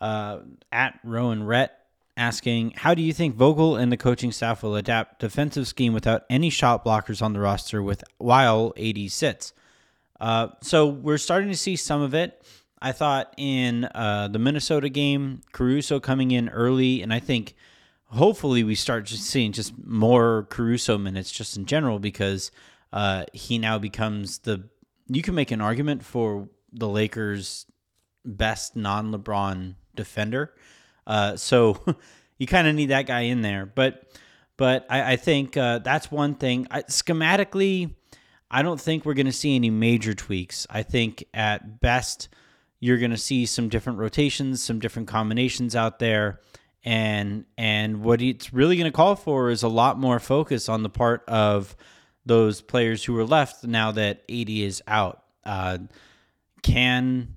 uh, 0.00 0.40
at 0.70 0.98
Rowan 1.02 1.44
Rhett 1.44 1.83
asking, 2.16 2.74
How 2.76 2.94
do 2.94 3.02
you 3.02 3.12
think 3.12 3.36
Vogel 3.36 3.76
and 3.76 3.90
the 3.90 3.96
coaching 3.96 4.32
staff 4.32 4.62
will 4.62 4.76
adapt 4.76 5.20
defensive 5.20 5.66
scheme 5.68 5.92
without 5.92 6.24
any 6.30 6.50
shot 6.50 6.84
blockers 6.84 7.22
on 7.22 7.32
the 7.32 7.40
roster 7.40 7.82
with 7.82 8.04
while 8.18 8.72
AD 8.78 9.10
sits? 9.10 9.52
Uh, 10.20 10.48
so 10.62 10.86
we're 10.86 11.18
starting 11.18 11.50
to 11.50 11.56
see 11.56 11.76
some 11.76 12.00
of 12.00 12.14
it. 12.14 12.42
I 12.80 12.92
thought 12.92 13.34
in 13.36 13.84
uh, 13.94 14.28
the 14.28 14.38
Minnesota 14.38 14.88
game, 14.88 15.42
Caruso 15.52 16.00
coming 16.00 16.30
in 16.30 16.48
early, 16.50 17.02
and 17.02 17.12
I 17.12 17.18
think 17.18 17.54
hopefully 18.06 18.62
we 18.62 18.74
start 18.74 19.06
just 19.06 19.24
seeing 19.24 19.52
just 19.52 19.72
more 19.84 20.46
Caruso 20.50 20.98
minutes 20.98 21.30
just 21.30 21.56
in 21.56 21.66
general 21.66 21.98
because– 21.98 22.50
uh, 22.94 23.24
he 23.32 23.58
now 23.58 23.76
becomes 23.76 24.38
the. 24.38 24.68
You 25.08 25.20
can 25.20 25.34
make 25.34 25.50
an 25.50 25.60
argument 25.60 26.04
for 26.04 26.48
the 26.72 26.88
Lakers' 26.88 27.66
best 28.24 28.76
non-LeBron 28.76 29.74
defender. 29.96 30.54
Uh, 31.06 31.36
so 31.36 31.80
you 32.38 32.46
kind 32.46 32.66
of 32.66 32.74
need 32.74 32.86
that 32.86 33.06
guy 33.06 33.22
in 33.22 33.42
there, 33.42 33.66
but 33.66 34.04
but 34.56 34.86
I, 34.88 35.12
I 35.12 35.16
think 35.16 35.56
uh, 35.56 35.78
that's 35.78 36.10
one 36.10 36.36
thing. 36.36 36.66
I, 36.70 36.82
schematically, 36.82 37.94
I 38.50 38.62
don't 38.62 38.80
think 38.80 39.04
we're 39.04 39.14
going 39.14 39.26
to 39.26 39.32
see 39.32 39.56
any 39.56 39.70
major 39.70 40.14
tweaks. 40.14 40.66
I 40.70 40.82
think 40.82 41.24
at 41.34 41.80
best 41.80 42.28
you're 42.78 42.98
going 42.98 43.10
to 43.10 43.16
see 43.16 43.46
some 43.46 43.68
different 43.68 43.98
rotations, 43.98 44.62
some 44.62 44.78
different 44.78 45.08
combinations 45.08 45.74
out 45.74 45.98
there, 45.98 46.40
and 46.84 47.46
and 47.56 48.02
what 48.02 48.20
it's 48.20 48.52
really 48.52 48.76
going 48.76 48.90
to 48.90 48.96
call 48.96 49.16
for 49.16 49.50
is 49.50 49.62
a 49.62 49.68
lot 49.68 49.98
more 49.98 50.18
focus 50.18 50.68
on 50.68 50.82
the 50.82 50.90
part 50.90 51.24
of 51.28 51.74
those 52.26 52.60
players 52.60 53.04
who 53.04 53.18
are 53.18 53.24
left 53.24 53.64
now 53.64 53.92
that 53.92 54.22
AD 54.30 54.50
is 54.50 54.82
out. 54.86 55.22
Uh, 55.44 55.78
can 56.62 57.36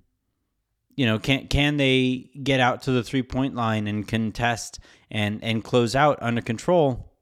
you 0.98 1.06
know, 1.06 1.20
can 1.20 1.48
can 1.48 1.78
they 1.78 2.30
get 2.44 2.60
out 2.60 2.82
to 2.82 2.92
the 2.92 3.04
three 3.04 3.22
point 3.22 3.56
line 3.56 3.88
and 3.88 4.06
contest 4.06 4.80
and 5.10 5.42
and 5.44 5.64
close 5.64 5.96
out 5.96 6.18
under 6.22 6.42
control 6.42 7.14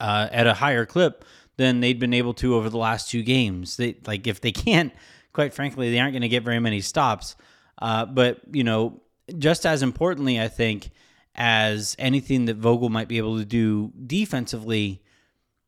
uh, 0.00 0.28
at 0.30 0.46
a 0.46 0.54
higher 0.54 0.86
clip 0.86 1.24
than 1.56 1.80
they'd 1.80 1.98
been 1.98 2.14
able 2.14 2.32
to 2.34 2.54
over 2.54 2.70
the 2.70 2.78
last 2.78 3.10
two 3.10 3.22
games? 3.22 3.76
They 3.76 3.96
like 4.06 4.26
if 4.28 4.40
they 4.40 4.52
can't, 4.52 4.92
quite 5.32 5.52
frankly, 5.52 5.90
they 5.90 5.98
aren't 5.98 6.12
going 6.12 6.22
to 6.22 6.28
get 6.28 6.44
very 6.44 6.60
many 6.60 6.80
stops. 6.80 7.34
Uh, 7.76 8.06
but 8.06 8.40
you 8.52 8.62
know, 8.62 9.02
just 9.36 9.66
as 9.66 9.82
importantly, 9.82 10.40
I 10.40 10.46
think 10.46 10.90
as 11.34 11.96
anything 11.98 12.44
that 12.46 12.56
Vogel 12.56 12.88
might 12.88 13.08
be 13.08 13.18
able 13.18 13.36
to 13.38 13.44
do 13.44 13.92
defensively, 14.06 15.02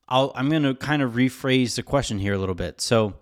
I'll, 0.08 0.30
I'm 0.36 0.48
going 0.48 0.62
to 0.62 0.74
kind 0.74 1.02
of 1.02 1.12
rephrase 1.14 1.74
the 1.74 1.82
question 1.82 2.20
here 2.20 2.32
a 2.32 2.38
little 2.38 2.54
bit. 2.54 2.80
So 2.80 3.14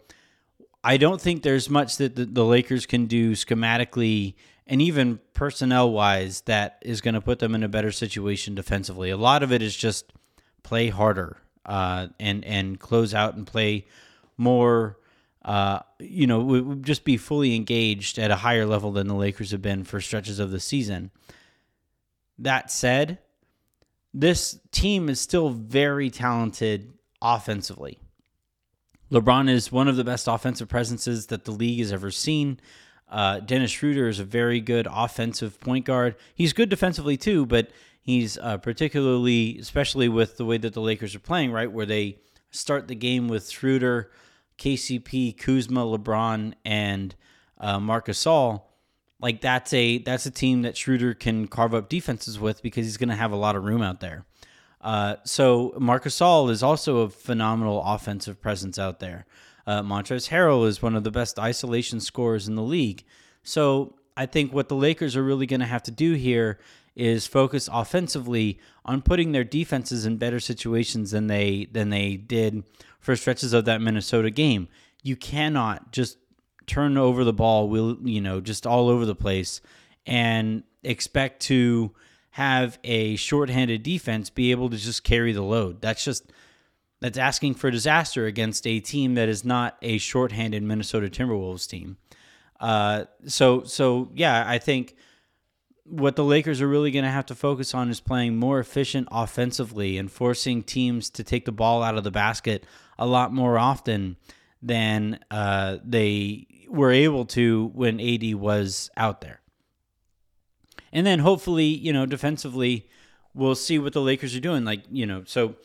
I 0.86 0.98
don't 0.98 1.20
think 1.20 1.42
there's 1.42 1.68
much 1.68 1.96
that 1.96 2.14
the, 2.14 2.24
the 2.24 2.44
Lakers 2.44 2.86
can 2.86 3.06
do 3.06 3.32
schematically 3.32 4.34
and 4.68 4.80
even 4.80 5.18
personnel 5.34 5.90
wise 5.90 6.42
that 6.42 6.78
is 6.80 7.00
going 7.00 7.14
to 7.14 7.20
put 7.20 7.40
them 7.40 7.56
in 7.56 7.64
a 7.64 7.68
better 7.68 7.90
situation 7.90 8.54
defensively. 8.54 9.10
A 9.10 9.16
lot 9.16 9.42
of 9.42 9.50
it 9.50 9.62
is 9.62 9.76
just 9.76 10.12
play 10.62 10.88
harder 10.88 11.38
uh, 11.64 12.06
and 12.20 12.44
and 12.44 12.78
close 12.78 13.14
out 13.14 13.34
and 13.34 13.48
play 13.48 13.86
more. 14.36 14.96
Uh, 15.44 15.80
you 15.98 16.28
know, 16.28 16.76
just 16.76 17.02
be 17.02 17.16
fully 17.16 17.56
engaged 17.56 18.16
at 18.20 18.30
a 18.30 18.36
higher 18.36 18.64
level 18.64 18.92
than 18.92 19.08
the 19.08 19.14
Lakers 19.14 19.50
have 19.50 19.62
been 19.62 19.82
for 19.82 20.00
stretches 20.00 20.38
of 20.38 20.52
the 20.52 20.60
season. 20.60 21.10
That 22.38 22.70
said, 22.70 23.18
this 24.14 24.60
team 24.70 25.08
is 25.08 25.20
still 25.20 25.48
very 25.50 26.10
talented 26.10 26.92
offensively. 27.20 27.98
LeBron 29.10 29.48
is 29.48 29.70
one 29.70 29.88
of 29.88 29.96
the 29.96 30.04
best 30.04 30.26
offensive 30.28 30.68
presences 30.68 31.26
that 31.26 31.44
the 31.44 31.52
league 31.52 31.78
has 31.78 31.92
ever 31.92 32.10
seen. 32.10 32.58
Uh, 33.08 33.40
Dennis 33.40 33.70
Schroeder 33.70 34.08
is 34.08 34.18
a 34.18 34.24
very 34.24 34.60
good 34.60 34.88
offensive 34.90 35.60
point 35.60 35.84
guard. 35.84 36.16
He's 36.34 36.52
good 36.52 36.68
defensively 36.68 37.16
too, 37.16 37.46
but 37.46 37.70
he's 38.00 38.36
uh, 38.38 38.58
particularly, 38.58 39.58
especially 39.58 40.08
with 40.08 40.36
the 40.36 40.44
way 40.44 40.58
that 40.58 40.74
the 40.74 40.80
Lakers 40.80 41.14
are 41.14 41.20
playing, 41.20 41.52
right, 41.52 41.70
where 41.70 41.86
they 41.86 42.18
start 42.50 42.88
the 42.88 42.96
game 42.96 43.28
with 43.28 43.48
Schroeder, 43.48 44.10
KCP, 44.58 45.38
Kuzma, 45.38 45.84
LeBron, 45.84 46.54
and 46.64 47.14
uh, 47.58 47.78
Marc 47.78 48.06
Gasol 48.06 48.62
like 49.20 49.40
that's 49.40 49.72
a 49.72 49.98
that's 49.98 50.26
a 50.26 50.30
team 50.30 50.62
that 50.62 50.76
Schroeder 50.76 51.14
can 51.14 51.48
carve 51.48 51.74
up 51.74 51.88
defenses 51.88 52.38
with 52.38 52.62
because 52.62 52.84
he's 52.84 52.96
going 52.96 53.08
to 53.08 53.14
have 53.16 53.32
a 53.32 53.36
lot 53.36 53.56
of 53.56 53.64
room 53.64 53.82
out 53.82 54.00
there. 54.00 54.24
Uh, 54.86 55.16
so 55.24 55.74
Marcus 55.80 56.16
Gasol 56.16 56.48
is 56.48 56.62
also 56.62 56.98
a 56.98 57.10
phenomenal 57.10 57.82
offensive 57.84 58.40
presence 58.40 58.78
out 58.78 59.00
there. 59.00 59.26
Uh, 59.66 59.82
Montrezl 59.82 60.28
Harrell 60.28 60.64
is 60.64 60.80
one 60.80 60.94
of 60.94 61.02
the 61.02 61.10
best 61.10 61.40
isolation 61.40 61.98
scorers 61.98 62.46
in 62.46 62.54
the 62.54 62.62
league. 62.62 63.02
So 63.42 63.96
I 64.16 64.26
think 64.26 64.52
what 64.52 64.68
the 64.68 64.76
Lakers 64.76 65.16
are 65.16 65.24
really 65.24 65.44
going 65.44 65.58
to 65.58 65.66
have 65.66 65.82
to 65.82 65.90
do 65.90 66.12
here 66.12 66.60
is 66.94 67.26
focus 67.26 67.68
offensively 67.72 68.60
on 68.84 69.02
putting 69.02 69.32
their 69.32 69.42
defenses 69.42 70.06
in 70.06 70.18
better 70.18 70.38
situations 70.38 71.10
than 71.10 71.26
they 71.26 71.66
than 71.72 71.90
they 71.90 72.16
did 72.16 72.62
for 73.00 73.16
stretches 73.16 73.52
of 73.52 73.64
that 73.64 73.80
Minnesota 73.80 74.30
game. 74.30 74.68
You 75.02 75.16
cannot 75.16 75.90
just 75.90 76.16
turn 76.68 76.96
over 76.96 77.24
the 77.24 77.32
ball, 77.32 77.68
will 77.68 77.98
you 78.04 78.20
know, 78.20 78.40
just 78.40 78.68
all 78.68 78.88
over 78.88 79.04
the 79.04 79.16
place, 79.16 79.60
and 80.06 80.62
expect 80.84 81.42
to 81.42 81.92
have 82.36 82.78
a 82.84 83.16
shorthanded 83.16 83.82
defense 83.82 84.28
be 84.28 84.50
able 84.50 84.68
to 84.68 84.76
just 84.76 85.02
carry 85.02 85.32
the 85.32 85.40
load. 85.40 85.80
That's 85.80 86.04
just 86.04 86.30
that's 87.00 87.16
asking 87.16 87.54
for 87.54 87.70
disaster 87.70 88.26
against 88.26 88.66
a 88.66 88.78
team 88.78 89.14
that 89.14 89.30
is 89.30 89.42
not 89.42 89.78
a 89.80 89.96
shorthanded 89.96 90.62
Minnesota 90.62 91.08
Timberwolves 91.08 91.66
team. 91.66 91.96
Uh, 92.60 93.06
so 93.26 93.64
so 93.64 94.10
yeah, 94.14 94.44
I 94.46 94.58
think 94.58 94.96
what 95.84 96.14
the 96.16 96.24
Lakers 96.24 96.60
are 96.60 96.68
really 96.68 96.90
going 96.90 97.06
to 97.06 97.10
have 97.10 97.24
to 97.24 97.34
focus 97.34 97.72
on 97.72 97.88
is 97.88 98.00
playing 98.00 98.36
more 98.36 98.60
efficient 98.60 99.08
offensively 99.10 99.96
and 99.96 100.12
forcing 100.12 100.62
teams 100.62 101.08
to 101.08 101.24
take 101.24 101.46
the 101.46 101.52
ball 101.52 101.82
out 101.82 101.96
of 101.96 102.04
the 102.04 102.10
basket 102.10 102.66
a 102.98 103.06
lot 103.06 103.32
more 103.32 103.58
often 103.58 104.18
than 104.60 105.18
uh, 105.30 105.78
they 105.82 106.46
were 106.68 106.92
able 106.92 107.24
to 107.24 107.70
when 107.72 107.98
AD 107.98 108.34
was 108.34 108.90
out 108.94 109.22
there. 109.22 109.40
And 110.92 111.06
then 111.06 111.20
hopefully, 111.20 111.64
you 111.64 111.92
know, 111.92 112.06
defensively, 112.06 112.88
we'll 113.34 113.54
see 113.54 113.78
what 113.78 113.92
the 113.92 114.00
Lakers 114.00 114.34
are 114.34 114.40
doing. 114.40 114.64
Like, 114.64 114.82
you 114.90 115.06
know, 115.06 115.24
so 115.26 115.56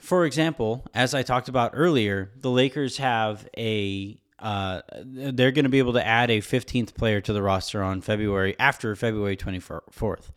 for 0.00 0.24
example, 0.24 0.84
as 0.94 1.14
I 1.14 1.22
talked 1.22 1.48
about 1.48 1.72
earlier, 1.74 2.30
the 2.36 2.50
Lakers 2.50 2.96
have 2.98 3.48
a 3.56 4.20
uh, 4.38 4.80
they're 5.04 5.52
going 5.52 5.64
to 5.64 5.68
be 5.68 5.78
able 5.78 5.92
to 5.92 6.06
add 6.06 6.30
a 6.30 6.38
15th 6.38 6.94
player 6.94 7.20
to 7.20 7.32
the 7.32 7.42
roster 7.42 7.82
on 7.82 8.00
February 8.00 8.56
after 8.58 8.96
February 8.96 9.36
24th. 9.36 10.30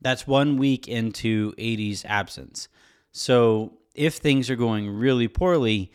That's 0.00 0.28
one 0.28 0.58
week 0.58 0.86
into 0.86 1.54
AD's 1.58 2.04
absence. 2.04 2.68
So 3.10 3.78
if 3.96 4.14
things 4.14 4.48
are 4.48 4.54
going 4.54 4.88
really 4.88 5.26
poorly, 5.26 5.90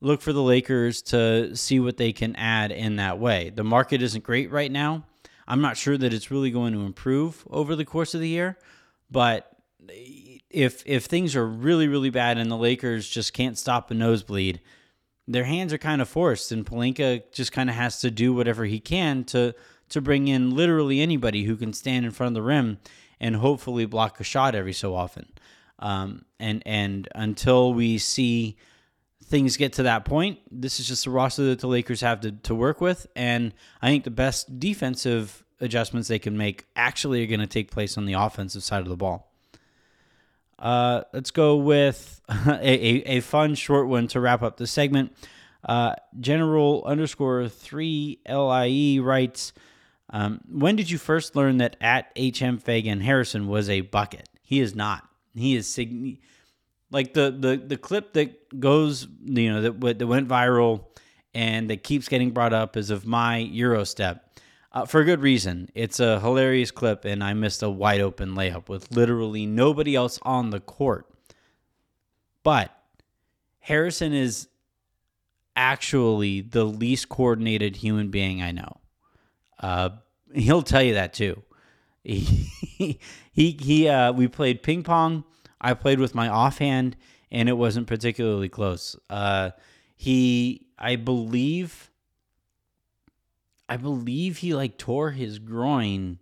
look 0.00 0.22
for 0.22 0.32
the 0.32 0.42
Lakers 0.42 1.02
to 1.02 1.56
see 1.56 1.80
what 1.80 1.96
they 1.96 2.12
can 2.12 2.36
add 2.36 2.70
in 2.70 2.96
that 2.96 3.18
way. 3.18 3.50
The 3.50 3.64
market 3.64 4.00
isn't 4.00 4.22
great 4.22 4.52
right 4.52 4.70
now. 4.70 5.04
I'm 5.48 5.62
not 5.62 5.78
sure 5.78 5.96
that 5.96 6.12
it's 6.12 6.30
really 6.30 6.50
going 6.50 6.74
to 6.74 6.80
improve 6.80 7.44
over 7.50 7.74
the 7.74 7.86
course 7.86 8.14
of 8.14 8.20
the 8.20 8.28
year, 8.28 8.58
but 9.10 9.50
if 10.50 10.82
if 10.86 11.06
things 11.06 11.34
are 11.34 11.46
really 11.46 11.88
really 11.88 12.10
bad 12.10 12.36
and 12.38 12.50
the 12.50 12.56
Lakers 12.56 13.08
just 13.08 13.32
can't 13.32 13.58
stop 13.58 13.90
a 13.90 13.94
nosebleed, 13.94 14.60
their 15.26 15.44
hands 15.44 15.72
are 15.72 15.78
kind 15.78 16.02
of 16.02 16.08
forced, 16.08 16.52
and 16.52 16.66
Pelinka 16.66 17.22
just 17.32 17.50
kind 17.50 17.70
of 17.70 17.76
has 17.76 18.00
to 18.02 18.10
do 18.10 18.34
whatever 18.34 18.66
he 18.66 18.78
can 18.78 19.24
to 19.24 19.54
to 19.88 20.00
bring 20.02 20.28
in 20.28 20.54
literally 20.54 21.00
anybody 21.00 21.44
who 21.44 21.56
can 21.56 21.72
stand 21.72 22.04
in 22.04 22.12
front 22.12 22.28
of 22.28 22.34
the 22.34 22.42
rim 22.42 22.78
and 23.18 23.36
hopefully 23.36 23.86
block 23.86 24.20
a 24.20 24.24
shot 24.24 24.54
every 24.54 24.74
so 24.74 24.94
often. 24.94 25.26
Um, 25.78 26.26
and 26.38 26.62
and 26.66 27.08
until 27.14 27.72
we 27.72 27.96
see 27.96 28.56
things 29.28 29.56
get 29.56 29.74
to 29.74 29.84
that 29.84 30.04
point, 30.04 30.38
this 30.50 30.80
is 30.80 30.88
just 30.88 31.04
the 31.04 31.10
roster 31.10 31.44
that 31.44 31.60
the 31.60 31.66
Lakers 31.66 32.00
have 32.00 32.20
to, 32.22 32.32
to 32.32 32.54
work 32.54 32.80
with. 32.80 33.06
And 33.14 33.52
I 33.82 33.88
think 33.88 34.04
the 34.04 34.10
best 34.10 34.58
defensive 34.58 35.44
adjustments 35.60 36.08
they 36.08 36.18
can 36.18 36.36
make 36.36 36.64
actually 36.74 37.22
are 37.22 37.26
going 37.26 37.40
to 37.40 37.46
take 37.46 37.70
place 37.70 37.98
on 37.98 38.06
the 38.06 38.14
offensive 38.14 38.62
side 38.62 38.82
of 38.82 38.88
the 38.88 38.96
ball. 38.96 39.30
Uh, 40.58 41.02
let's 41.12 41.30
go 41.30 41.56
with 41.56 42.20
a, 42.28 42.58
a, 42.58 43.18
a, 43.18 43.20
fun 43.20 43.54
short 43.54 43.86
one 43.86 44.08
to 44.08 44.18
wrap 44.18 44.42
up 44.42 44.56
the 44.56 44.66
segment. 44.66 45.14
Uh, 45.62 45.94
General 46.18 46.82
underscore 46.84 47.48
3 47.48 48.20
LIE 48.28 48.98
writes, 49.00 49.52
um, 50.10 50.40
When 50.50 50.74
did 50.74 50.90
you 50.90 50.98
first 50.98 51.36
learn 51.36 51.58
that 51.58 51.76
at 51.80 52.06
HM 52.16 52.58
Faigen 52.58 53.02
Harrison 53.02 53.46
was 53.46 53.68
a 53.68 53.82
bucket? 53.82 54.28
He 54.42 54.60
is 54.60 54.74
not. 54.74 55.06
He 55.34 55.54
is 55.54 55.72
sig- 55.72 56.18
like 56.90 57.14
the 57.14 57.30
the 57.30 57.56
the 57.56 57.76
clip 57.76 58.12
that 58.14 58.58
goes, 58.58 59.06
you 59.24 59.52
know, 59.52 59.62
that 59.62 59.98
that 59.98 60.06
went 60.06 60.28
viral 60.28 60.84
and 61.34 61.70
that 61.70 61.82
keeps 61.84 62.08
getting 62.08 62.30
brought 62.30 62.52
up 62.52 62.76
is 62.76 62.90
of 62.90 63.06
my 63.06 63.38
Euro 63.38 63.84
step. 63.84 64.24
Uh, 64.70 64.84
for 64.84 65.02
good 65.02 65.20
reason. 65.20 65.70
It's 65.74 65.98
a 65.98 66.20
hilarious 66.20 66.70
clip, 66.70 67.04
and 67.04 67.24
I 67.24 67.32
missed 67.32 67.62
a 67.62 67.70
wide 67.70 68.00
open 68.00 68.34
layup 68.34 68.68
with 68.68 68.90
literally 68.94 69.46
nobody 69.46 69.94
else 69.94 70.18
on 70.22 70.50
the 70.50 70.60
court. 70.60 71.06
But 72.42 72.70
Harrison 73.60 74.12
is 74.12 74.48
actually 75.56 76.42
the 76.42 76.64
least 76.64 77.08
coordinated 77.08 77.76
human 77.76 78.10
being 78.10 78.42
I 78.42 78.52
know. 78.52 78.76
Uh, 79.58 79.90
he'll 80.34 80.62
tell 80.62 80.82
you 80.82 80.94
that 80.94 81.12
too. 81.12 81.42
He 82.04 83.00
he, 83.32 83.50
he 83.60 83.88
uh, 83.88 84.12
we 84.12 84.28
played 84.28 84.62
ping 84.62 84.82
pong 84.82 85.24
I 85.60 85.74
played 85.74 86.00
with 86.00 86.14
my 86.14 86.28
offhand, 86.28 86.96
and 87.30 87.48
it 87.48 87.54
wasn't 87.54 87.86
particularly 87.86 88.48
close. 88.48 88.96
Uh, 89.10 89.50
he, 89.94 90.66
I 90.78 90.96
believe, 90.96 91.90
I 93.68 93.76
believe 93.76 94.38
he 94.38 94.54
like 94.54 94.78
tore 94.78 95.10
his 95.10 95.38
groin 95.38 96.18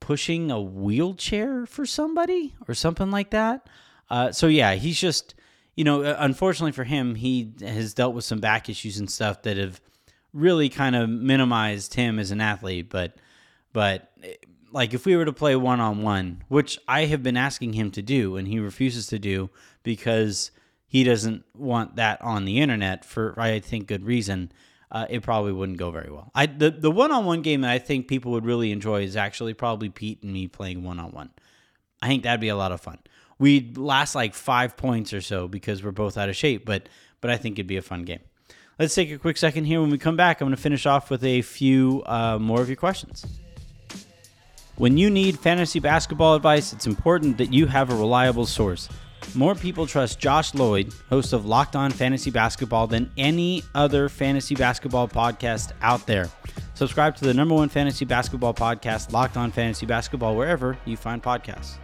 pushing 0.00 0.50
a 0.50 0.60
wheelchair 0.60 1.66
for 1.66 1.86
somebody 1.86 2.54
or 2.68 2.74
something 2.74 3.10
like 3.10 3.30
that. 3.30 3.68
Uh, 4.10 4.30
so 4.30 4.46
yeah, 4.46 4.74
he's 4.74 5.00
just, 5.00 5.34
you 5.74 5.82
know, 5.82 6.02
uh, 6.02 6.16
unfortunately 6.18 6.72
for 6.72 6.84
him, 6.84 7.14
he 7.14 7.52
has 7.60 7.94
dealt 7.94 8.14
with 8.14 8.24
some 8.24 8.38
back 8.38 8.68
issues 8.68 8.98
and 8.98 9.10
stuff 9.10 9.42
that 9.42 9.56
have 9.56 9.80
really 10.32 10.68
kind 10.68 10.94
of 10.94 11.08
minimized 11.08 11.94
him 11.94 12.18
as 12.18 12.30
an 12.30 12.40
athlete. 12.40 12.90
But, 12.90 13.16
but 13.72 14.12
like 14.74 14.92
if 14.92 15.06
we 15.06 15.16
were 15.16 15.24
to 15.24 15.32
play 15.32 15.54
one 15.54 15.80
on 15.80 16.02
one, 16.02 16.42
which 16.48 16.78
I 16.88 17.04
have 17.06 17.22
been 17.22 17.36
asking 17.36 17.74
him 17.74 17.92
to 17.92 18.02
do 18.02 18.36
and 18.36 18.48
he 18.48 18.58
refuses 18.58 19.06
to 19.06 19.20
do 19.20 19.48
because 19.84 20.50
he 20.86 21.04
doesn't 21.04 21.44
want 21.56 21.96
that 21.96 22.20
on 22.20 22.44
the 22.44 22.60
internet 22.60 23.04
for 23.04 23.34
I 23.38 23.60
think 23.60 23.86
good 23.86 24.04
reason. 24.04 24.50
Uh, 24.90 25.06
it 25.08 25.22
probably 25.22 25.52
wouldn't 25.52 25.78
go 25.78 25.90
very 25.90 26.10
well. 26.10 26.30
I 26.34 26.46
the 26.46 26.70
the 26.70 26.90
one 26.90 27.12
on 27.12 27.24
one 27.24 27.42
game 27.42 27.62
that 27.62 27.70
I 27.70 27.78
think 27.78 28.08
people 28.08 28.32
would 28.32 28.44
really 28.44 28.72
enjoy 28.72 29.02
is 29.02 29.16
actually 29.16 29.54
probably 29.54 29.88
Pete 29.88 30.22
and 30.22 30.32
me 30.32 30.48
playing 30.48 30.82
one 30.82 30.98
on 30.98 31.12
one. 31.12 31.30
I 32.02 32.08
think 32.08 32.24
that'd 32.24 32.40
be 32.40 32.48
a 32.48 32.56
lot 32.56 32.72
of 32.72 32.80
fun. 32.80 32.98
We'd 33.38 33.78
last 33.78 34.14
like 34.14 34.34
five 34.34 34.76
points 34.76 35.12
or 35.12 35.20
so 35.20 35.48
because 35.48 35.82
we're 35.82 35.92
both 35.92 36.18
out 36.18 36.28
of 36.28 36.36
shape, 36.36 36.66
but 36.66 36.88
but 37.20 37.30
I 37.30 37.36
think 37.36 37.58
it'd 37.58 37.68
be 37.68 37.76
a 37.76 37.82
fun 37.82 38.02
game. 38.02 38.20
Let's 38.78 38.94
take 38.94 39.12
a 39.12 39.18
quick 39.18 39.36
second 39.36 39.66
here. 39.66 39.80
When 39.80 39.90
we 39.90 39.98
come 39.98 40.16
back, 40.16 40.40
I'm 40.40 40.48
going 40.48 40.56
to 40.56 40.60
finish 40.60 40.84
off 40.84 41.08
with 41.08 41.22
a 41.22 41.42
few 41.42 42.02
uh, 42.06 42.38
more 42.40 42.60
of 42.60 42.68
your 42.68 42.76
questions. 42.76 43.24
When 44.76 44.96
you 44.98 45.08
need 45.08 45.38
fantasy 45.38 45.78
basketball 45.78 46.34
advice, 46.34 46.72
it's 46.72 46.88
important 46.88 47.38
that 47.38 47.52
you 47.52 47.66
have 47.66 47.90
a 47.90 47.94
reliable 47.94 48.44
source. 48.44 48.88
More 49.32 49.54
people 49.54 49.86
trust 49.86 50.18
Josh 50.18 50.52
Lloyd, 50.52 50.92
host 51.08 51.32
of 51.32 51.46
Locked 51.46 51.76
On 51.76 51.92
Fantasy 51.92 52.32
Basketball, 52.32 52.88
than 52.88 53.08
any 53.16 53.62
other 53.76 54.08
fantasy 54.08 54.56
basketball 54.56 55.06
podcast 55.06 55.70
out 55.80 56.04
there. 56.08 56.28
Subscribe 56.74 57.14
to 57.16 57.24
the 57.24 57.32
number 57.32 57.54
one 57.54 57.68
fantasy 57.68 58.04
basketball 58.04 58.52
podcast, 58.52 59.12
Locked 59.12 59.36
On 59.36 59.52
Fantasy 59.52 59.86
Basketball, 59.86 60.34
wherever 60.34 60.76
you 60.86 60.96
find 60.96 61.22
podcasts. 61.22 61.78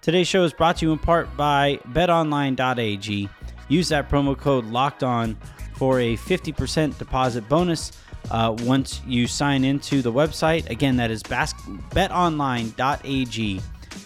Today's 0.00 0.28
show 0.28 0.44
is 0.44 0.52
brought 0.52 0.76
to 0.76 0.86
you 0.86 0.92
in 0.92 0.98
part 1.00 1.36
by 1.36 1.80
betonline.ag. 1.88 3.28
Use 3.68 3.88
that 3.88 4.08
promo 4.08 4.38
code 4.38 4.66
locked 4.66 5.02
on 5.02 5.36
for 5.74 5.98
a 5.98 6.16
50% 6.16 6.98
deposit 6.98 7.48
bonus 7.48 7.90
uh, 8.30 8.54
once 8.60 9.00
you 9.06 9.26
sign 9.26 9.64
into 9.64 10.02
the 10.02 10.12
website. 10.12 10.68
Again, 10.70 10.96
that 10.96 11.10
is 11.10 11.22
bas- 11.22 11.54
betonline.ag. 11.90 13.60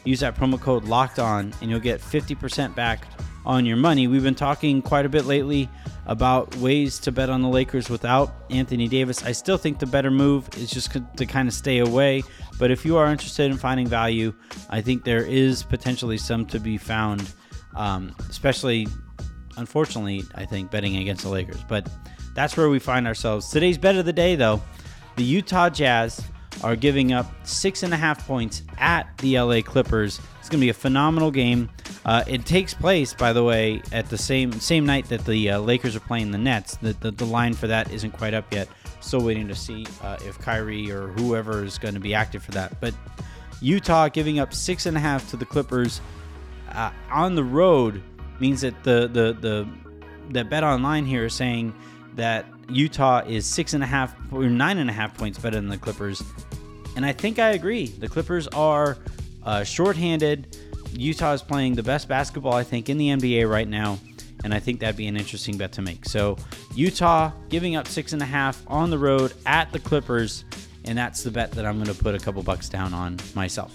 Use 0.05 0.21
that 0.21 0.37
promo 0.37 0.61
code 0.61 0.85
locked 0.85 1.19
on 1.19 1.53
and 1.61 1.71
you'll 1.71 1.81
get 1.81 2.01
50% 2.01 2.75
back 2.75 3.07
on 3.45 3.65
your 3.65 3.77
money. 3.77 4.09
We've 4.09 4.23
been 4.23 4.35
talking 4.35 4.83
quite 4.83 5.07
a 5.07 5.09
bit 5.09 5.25
lately 5.25 5.69
about 6.07 6.55
ways 6.57 6.99
to 7.01 7.13
bet 7.13 7.31
on 7.31 7.43
the 7.43 7.49
Lakers 7.49 7.89
without 7.89 8.35
Anthony 8.51 8.89
Davis. 8.89 9.25
I 9.25 9.33
still 9.33 9.57
think 9.57 9.79
the 9.79 9.87
better 9.87 10.11
move 10.11 10.49
is 10.57 10.71
just 10.71 10.93
to 11.17 11.27
kind 11.27 11.49
of 11.49 11.55
stay 11.55 11.79
away. 11.79 12.23
But 12.59 12.71
if 12.71 12.85
you 12.85 12.97
are 12.97 13.07
interested 13.07 13.51
in 13.51 13.57
finding 13.57 13.87
value, 13.87 14.33
I 14.71 14.81
think 14.81 15.05
there 15.05 15.25
is 15.25 15.63
potentially 15.63 16.19
some 16.19 16.47
to 16.47 16.59
be 16.59 16.79
found, 16.79 17.33
um, 17.75 18.15
especially, 18.29 18.87
unfortunately, 19.57 20.25
I 20.35 20.45
think 20.45 20.71
betting 20.71 20.97
against 20.97 21.23
the 21.23 21.29
Lakers. 21.29 21.63
But 21.69 21.89
that's 22.37 22.57
where 22.57 22.69
we 22.69 22.79
find 22.79 23.07
ourselves. 23.07 23.49
Today's 23.51 23.79
bet 23.79 23.97
of 23.97 24.05
the 24.05 24.13
day, 24.13 24.37
though, 24.37 24.63
the 25.17 25.25
Utah 25.25 25.71
Jazz 25.71 26.23
are 26.63 26.77
giving 26.77 27.13
up 27.13 27.27
six 27.47 27.83
and 27.83 27.93
a 27.93 27.97
half 27.97 28.27
points 28.27 28.63
at 28.79 29.09
the 29.19 29.41
LA 29.41 29.63
Clippers. 29.63 30.21
It's 30.39 30.49
going 30.49 30.61
to 30.61 30.65
be 30.65 30.69
a 30.69 30.75
phenomenal 30.75 31.31
game. 31.31 31.71
Uh, 32.05 32.23
it 32.27 32.47
takes 32.47 32.75
place, 32.75 33.15
by 33.15 33.33
the 33.33 33.43
way, 33.43 33.83
at 33.91 34.09
the 34.11 34.19
same 34.19 34.53
same 34.53 34.87
night 34.87 35.09
that 35.09 35.25
the 35.25 35.51
uh, 35.51 35.61
Lakers 35.61 35.97
are 35.97 36.01
playing 36.01 36.31
the 36.31 36.39
Nets. 36.39 36.77
The, 36.77 36.93
the, 37.01 37.11
the 37.11 37.25
line 37.25 37.55
for 37.55 37.67
that 37.67 37.91
isn't 37.91 38.13
quite 38.13 38.35
up 38.35 38.53
yet. 38.53 38.69
Still 39.01 39.23
waiting 39.23 39.49
to 39.49 39.55
see 39.55 39.87
uh, 40.03 40.19
if 40.25 40.39
Kyrie 40.39 40.91
or 40.91 41.09
whoever 41.09 41.65
is 41.65 41.79
going 41.79 41.95
to 41.95 42.01
be 42.01 42.15
active 42.15 42.43
for 42.43 42.53
that. 42.53 42.81
But 42.81 42.95
Utah 43.61 44.09
giving 44.09 44.39
up 44.39 44.53
six 44.53 44.87
and 44.87 44.97
a 44.97 45.01
half 45.01 45.29
to 45.31 45.37
the 45.37 45.47
Clippers 45.47 46.01
uh, 46.73 46.91
on 47.11 47.35
the 47.35 47.45
road 47.45 48.03
means 48.41 48.61
that 48.61 48.85
the 48.85 49.09
the 49.09 49.33
the 49.41 49.69
that 50.31 50.51
bet 50.51 50.65
online 50.65 51.07
here 51.07 51.25
is 51.25 51.35
saying 51.35 51.75
that 52.17 52.47
Utah 52.69 53.23
is 53.27 53.47
six 53.47 53.75
and 53.75 53.83
a 53.83 53.87
half 53.87 54.15
or 54.33 54.45
nine 54.45 54.79
and 54.79 54.91
a 54.91 54.93
half 54.93 55.17
points 55.17 55.39
better 55.39 55.57
than 55.57 55.69
the 55.69 55.79
Clippers. 55.79 56.23
And 56.97 57.05
I 57.05 57.13
think 57.13 57.39
I 57.39 57.51
agree. 57.51 57.87
The 57.87 58.09
Clippers 58.09 58.49
are 58.49 58.97
uh, 59.45 59.63
shorthanded. 59.65 60.57
Utah 60.93 61.33
is 61.33 61.43
playing 61.43 61.75
the 61.75 61.83
best 61.83 62.09
basketball, 62.09 62.55
I 62.55 62.65
think, 62.65 62.89
in 62.89 62.99
the 62.99 63.09
NBA 63.09 63.49
right 63.49 63.69
now. 63.69 63.99
And 64.45 64.53
I 64.53 64.61
think 64.61 64.81
that'd 64.81 64.97
be 64.97 65.07
an 65.07 65.17
interesting 65.17 65.57
bet 65.57 65.73
to 65.73 65.83
make. 65.83 66.05
So, 66.07 66.37
Utah 66.75 67.33
giving 67.49 67.77
up 67.77 67.87
six 67.89 68.13
and 68.13 68.23
a 68.23 68.27
half 68.27 68.63
on 68.67 68.91
the 68.91 68.99
road 68.99 69.33
at 69.45 69.73
the 69.73 69.79
Clippers. 69.79 70.45
And 70.85 70.97
that's 70.97 71.23
the 71.23 71.31
bet 71.31 71.53
that 71.53 71.67
I'm 71.67 71.83
going 71.83 71.95
to 71.95 72.03
put 72.03 72.15
a 72.15 72.19
couple 72.19 72.43
bucks 72.43 72.69
down 72.69 72.95
on 72.95 73.19
myself. 73.35 73.75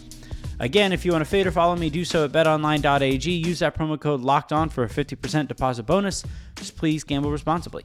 Again, 0.60 0.94
if 0.94 1.04
you 1.04 1.12
want 1.12 1.24
to 1.24 1.30
fade 1.30 1.48
or 1.48 1.52
follow 1.52 1.76
me, 1.76 1.90
do 1.90 2.06
so 2.06 2.26
at 2.26 2.32
betonline.ag. 2.32 3.32
Use 3.32 3.60
that 3.60 3.76
promo 3.76 4.00
code 4.00 4.22
locked 4.22 4.54
on 4.54 4.70
for 4.70 4.84
a 4.84 4.88
50% 4.88 5.48
deposit 5.48 5.84
bonus. 5.84 6.24
Just 6.56 6.78
please 6.78 7.04
gamble 7.04 7.32
responsibly. 7.32 7.84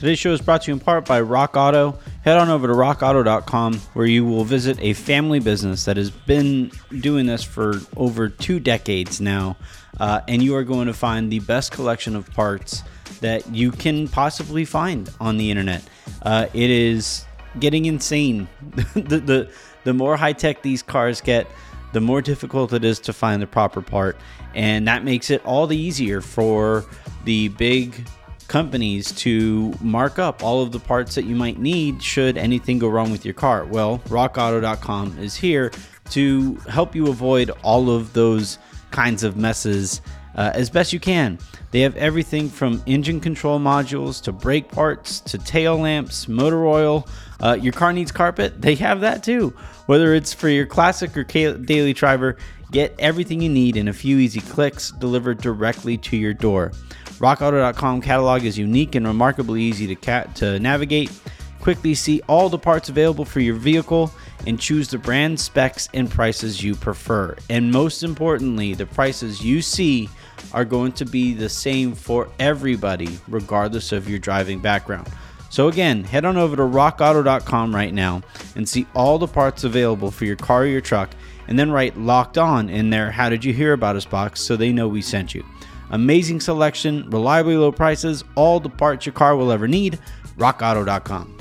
Today's 0.00 0.18
show 0.18 0.32
is 0.32 0.40
brought 0.40 0.62
to 0.62 0.70
you 0.70 0.72
in 0.72 0.80
part 0.80 1.04
by 1.04 1.20
Rock 1.20 1.58
Auto. 1.58 1.98
Head 2.24 2.38
on 2.38 2.48
over 2.48 2.66
to 2.66 2.72
rockauto.com 2.72 3.74
where 3.92 4.06
you 4.06 4.24
will 4.24 4.44
visit 4.44 4.78
a 4.80 4.94
family 4.94 5.40
business 5.40 5.84
that 5.84 5.98
has 5.98 6.10
been 6.10 6.72
doing 7.00 7.26
this 7.26 7.44
for 7.44 7.74
over 7.98 8.30
two 8.30 8.60
decades 8.60 9.20
now. 9.20 9.58
Uh, 9.98 10.22
and 10.26 10.42
you 10.42 10.56
are 10.56 10.64
going 10.64 10.86
to 10.86 10.94
find 10.94 11.30
the 11.30 11.40
best 11.40 11.70
collection 11.70 12.16
of 12.16 12.30
parts 12.30 12.82
that 13.20 13.46
you 13.54 13.70
can 13.70 14.08
possibly 14.08 14.64
find 14.64 15.10
on 15.20 15.36
the 15.36 15.50
internet. 15.50 15.84
Uh, 16.22 16.46
it 16.54 16.70
is 16.70 17.26
getting 17.58 17.84
insane. 17.84 18.48
the, 18.94 19.20
the, 19.20 19.50
the 19.84 19.92
more 19.92 20.16
high 20.16 20.32
tech 20.32 20.62
these 20.62 20.82
cars 20.82 21.20
get, 21.20 21.46
the 21.92 22.00
more 22.00 22.22
difficult 22.22 22.72
it 22.72 22.86
is 22.86 23.00
to 23.00 23.12
find 23.12 23.42
the 23.42 23.46
proper 23.46 23.82
part. 23.82 24.16
And 24.54 24.88
that 24.88 25.04
makes 25.04 25.28
it 25.28 25.44
all 25.44 25.66
the 25.66 25.76
easier 25.76 26.22
for 26.22 26.86
the 27.24 27.48
big 27.48 28.06
companies 28.50 29.12
to 29.12 29.72
mark 29.80 30.18
up 30.18 30.42
all 30.42 30.60
of 30.60 30.72
the 30.72 30.80
parts 30.80 31.14
that 31.14 31.24
you 31.24 31.36
might 31.36 31.60
need 31.60 32.02
should 32.02 32.36
anything 32.36 32.80
go 32.80 32.88
wrong 32.88 33.12
with 33.12 33.24
your 33.24 33.32
car. 33.32 33.64
Well, 33.64 34.00
rockauto.com 34.08 35.20
is 35.20 35.36
here 35.36 35.70
to 36.10 36.56
help 36.68 36.96
you 36.96 37.06
avoid 37.06 37.50
all 37.62 37.90
of 37.90 38.12
those 38.12 38.58
kinds 38.90 39.22
of 39.22 39.36
messes 39.36 40.02
uh, 40.34 40.50
as 40.52 40.68
best 40.68 40.92
you 40.92 40.98
can. 40.98 41.38
They 41.70 41.80
have 41.82 41.96
everything 41.96 42.48
from 42.48 42.82
engine 42.86 43.20
control 43.20 43.60
modules 43.60 44.20
to 44.24 44.32
brake 44.32 44.68
parts 44.68 45.20
to 45.20 45.38
tail 45.38 45.78
lamps, 45.78 46.26
motor 46.26 46.66
oil. 46.66 47.06
Uh, 47.38 47.56
your 47.60 47.72
car 47.72 47.92
needs 47.92 48.10
carpet, 48.10 48.60
they 48.60 48.74
have 48.74 49.00
that 49.02 49.22
too. 49.22 49.54
Whether 49.90 50.14
it's 50.14 50.32
for 50.32 50.48
your 50.48 50.66
classic 50.66 51.16
or 51.16 51.24
daily 51.24 51.92
driver, 51.92 52.36
get 52.70 52.94
everything 53.00 53.42
you 53.42 53.48
need 53.48 53.76
in 53.76 53.88
a 53.88 53.92
few 53.92 54.18
easy 54.18 54.38
clicks 54.38 54.92
delivered 54.92 55.38
directly 55.38 55.96
to 55.96 56.16
your 56.16 56.32
door. 56.32 56.70
RockAuto.com 57.18 58.00
catalog 58.00 58.44
is 58.44 58.56
unique 58.56 58.94
and 58.94 59.04
remarkably 59.04 59.62
easy 59.62 59.88
to, 59.88 59.96
cat- 59.96 60.36
to 60.36 60.60
navigate. 60.60 61.10
Quickly 61.58 61.96
see 61.96 62.22
all 62.28 62.48
the 62.48 62.56
parts 62.56 62.88
available 62.88 63.24
for 63.24 63.40
your 63.40 63.56
vehicle 63.56 64.12
and 64.46 64.60
choose 64.60 64.88
the 64.88 64.96
brand 64.96 65.40
specs 65.40 65.88
and 65.92 66.08
prices 66.08 66.62
you 66.62 66.76
prefer. 66.76 67.36
And 67.48 67.72
most 67.72 68.04
importantly, 68.04 68.74
the 68.74 68.86
prices 68.86 69.44
you 69.44 69.60
see 69.60 70.08
are 70.52 70.64
going 70.64 70.92
to 70.92 71.04
be 71.04 71.34
the 71.34 71.48
same 71.48 71.96
for 71.96 72.28
everybody, 72.38 73.18
regardless 73.26 73.90
of 73.90 74.08
your 74.08 74.20
driving 74.20 74.60
background. 74.60 75.08
So, 75.50 75.68
again, 75.68 76.04
head 76.04 76.24
on 76.24 76.36
over 76.36 76.56
to 76.56 76.62
rockauto.com 76.62 77.74
right 77.74 77.92
now 77.92 78.22
and 78.54 78.68
see 78.68 78.86
all 78.94 79.18
the 79.18 79.26
parts 79.26 79.64
available 79.64 80.10
for 80.10 80.24
your 80.24 80.36
car 80.36 80.62
or 80.62 80.66
your 80.66 80.80
truck, 80.80 81.10
and 81.48 81.58
then 81.58 81.70
write 81.70 81.98
locked 81.98 82.38
on 82.38 82.70
in 82.70 82.90
there. 82.90 83.10
How 83.10 83.28
did 83.28 83.44
you 83.44 83.52
hear 83.52 83.72
about 83.72 83.96
us 83.96 84.06
box 84.06 84.40
so 84.40 84.56
they 84.56 84.72
know 84.72 84.88
we 84.88 85.02
sent 85.02 85.34
you? 85.34 85.44
Amazing 85.90 86.40
selection, 86.40 87.10
reliably 87.10 87.56
low 87.56 87.72
prices, 87.72 88.22
all 88.36 88.60
the 88.60 88.70
parts 88.70 89.04
your 89.04 89.12
car 89.12 89.34
will 89.34 89.50
ever 89.50 89.66
need. 89.66 89.98
RockAuto.com. 90.38 91.36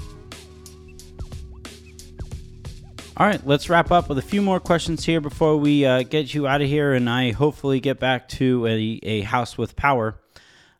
All 3.15 3.27
right, 3.27 3.45
let's 3.45 3.69
wrap 3.69 3.91
up 3.91 4.09
with 4.09 4.17
a 4.17 4.23
few 4.23 4.41
more 4.41 4.59
questions 4.59 5.03
here 5.03 5.19
before 5.21 5.57
we 5.57 5.85
uh, 5.85 6.03
get 6.03 6.33
you 6.33 6.47
out 6.47 6.61
of 6.61 6.67
here 6.67 6.93
and 6.93 7.09
I 7.09 7.31
hopefully 7.31 7.81
get 7.81 7.99
back 7.99 8.29
to 8.29 8.65
a, 8.65 8.99
a 9.03 9.21
house 9.21 9.57
with 9.57 9.75
power. 9.75 10.17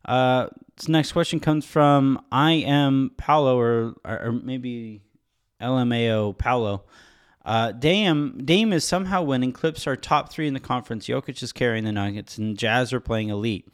Uh, 0.06 0.48
next 0.88 1.12
question 1.12 1.40
comes 1.40 1.64
from 1.64 2.24
I 2.30 2.52
am 2.52 3.12
Paulo 3.16 3.58
or, 3.58 3.94
or 4.04 4.32
maybe 4.32 5.02
LMAO 5.60 6.36
Paulo. 6.36 6.84
Uh, 7.44 7.72
Dame 7.72 8.42
Dame 8.44 8.72
is 8.72 8.84
somehow 8.84 9.22
winning. 9.22 9.52
Clips 9.52 9.86
are 9.86 9.96
top 9.96 10.30
three 10.30 10.46
in 10.46 10.54
the 10.54 10.60
conference. 10.60 11.06
Jokic 11.06 11.42
is 11.42 11.52
carrying 11.52 11.84
the 11.84 11.92
Nuggets, 11.92 12.38
and 12.38 12.58
Jazz 12.58 12.92
are 12.92 13.00
playing 13.00 13.30
elite. 13.30 13.66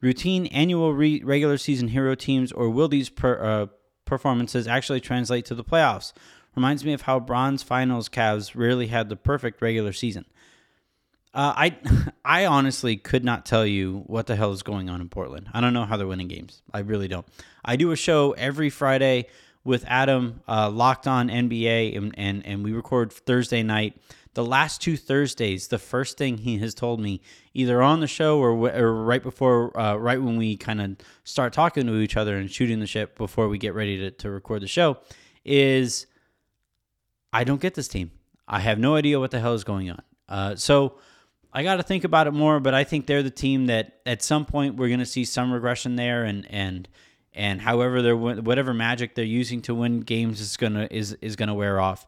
Routine 0.00 0.46
annual 0.46 0.92
re- 0.92 1.22
regular 1.22 1.56
season 1.56 1.88
hero 1.88 2.14
teams, 2.16 2.50
or 2.50 2.68
will 2.68 2.88
these 2.88 3.08
per, 3.08 3.42
uh, 3.42 3.66
performances 4.04 4.66
actually 4.66 5.00
translate 5.00 5.44
to 5.46 5.54
the 5.54 5.62
playoffs? 5.62 6.12
Reminds 6.56 6.84
me 6.84 6.92
of 6.92 7.02
how 7.02 7.20
Bron's 7.20 7.62
finals 7.62 8.08
Cavs 8.08 8.54
rarely 8.54 8.88
had 8.88 9.08
the 9.08 9.16
perfect 9.16 9.62
regular 9.62 9.92
season. 9.92 10.26
Uh, 11.34 11.52
I 11.56 11.76
I 12.24 12.46
honestly 12.46 12.96
could 12.96 13.24
not 13.24 13.46
tell 13.46 13.66
you 13.66 14.04
what 14.06 14.26
the 14.26 14.36
hell 14.36 14.52
is 14.52 14.62
going 14.62 14.88
on 14.88 15.00
in 15.00 15.08
Portland. 15.08 15.48
I 15.52 15.60
don't 15.60 15.72
know 15.72 15.84
how 15.84 15.96
they're 15.96 16.06
winning 16.06 16.28
games. 16.28 16.62
I 16.72 16.80
really 16.80 17.08
don't. 17.08 17.26
I 17.64 17.76
do 17.76 17.90
a 17.90 17.96
show 17.96 18.32
every 18.32 18.70
Friday 18.70 19.26
with 19.64 19.84
Adam, 19.86 20.40
uh, 20.48 20.70
Locked 20.70 21.06
On 21.06 21.28
NBA, 21.28 21.96
and, 21.96 22.14
and, 22.18 22.44
and 22.44 22.64
we 22.64 22.72
record 22.72 23.12
Thursday 23.12 23.62
night. 23.62 23.96
The 24.34 24.44
last 24.44 24.80
two 24.80 24.96
Thursdays, 24.96 25.68
the 25.68 25.78
first 25.78 26.16
thing 26.16 26.38
he 26.38 26.58
has 26.58 26.74
told 26.74 27.00
me, 27.00 27.20
either 27.54 27.82
on 27.82 28.00
the 28.00 28.06
show 28.06 28.38
or, 28.38 28.50
or 28.50 29.04
right 29.04 29.22
before, 29.22 29.78
uh, 29.78 29.94
right 29.96 30.20
when 30.20 30.36
we 30.36 30.56
kind 30.56 30.80
of 30.80 30.96
start 31.24 31.52
talking 31.52 31.86
to 31.86 31.96
each 31.98 32.16
other 32.16 32.36
and 32.36 32.50
shooting 32.50 32.80
the 32.80 32.86
ship 32.86 33.16
before 33.16 33.48
we 33.48 33.58
get 33.58 33.74
ready 33.74 33.98
to, 33.98 34.10
to 34.10 34.30
record 34.30 34.62
the 34.62 34.68
show, 34.68 34.96
is 35.44 36.06
I 37.32 37.44
don't 37.44 37.60
get 37.60 37.74
this 37.74 37.88
team. 37.88 38.10
I 38.48 38.60
have 38.60 38.78
no 38.78 38.96
idea 38.96 39.20
what 39.20 39.30
the 39.30 39.40
hell 39.40 39.54
is 39.54 39.64
going 39.64 39.90
on. 39.90 40.02
Uh, 40.28 40.56
so 40.56 40.94
I 41.52 41.62
got 41.62 41.76
to 41.76 41.82
think 41.82 42.04
about 42.04 42.26
it 42.26 42.32
more, 42.32 42.60
but 42.60 42.72
I 42.74 42.84
think 42.84 43.06
they're 43.06 43.22
the 43.22 43.30
team 43.30 43.66
that 43.66 44.00
at 44.06 44.22
some 44.22 44.46
point 44.46 44.76
we're 44.76 44.88
going 44.88 45.00
to 45.00 45.06
see 45.06 45.24
some 45.24 45.52
regression 45.52 45.96
there, 45.96 46.24
and 46.24 46.46
and 46.50 46.88
and 47.34 47.60
however 47.60 48.02
they're 48.02 48.16
whatever 48.16 48.72
magic 48.72 49.14
they're 49.14 49.24
using 49.24 49.60
to 49.62 49.74
win 49.74 50.00
games 50.00 50.40
is 50.40 50.56
gonna 50.56 50.88
is 50.90 51.12
is 51.20 51.36
gonna 51.36 51.54
wear 51.54 51.80
off. 51.80 52.06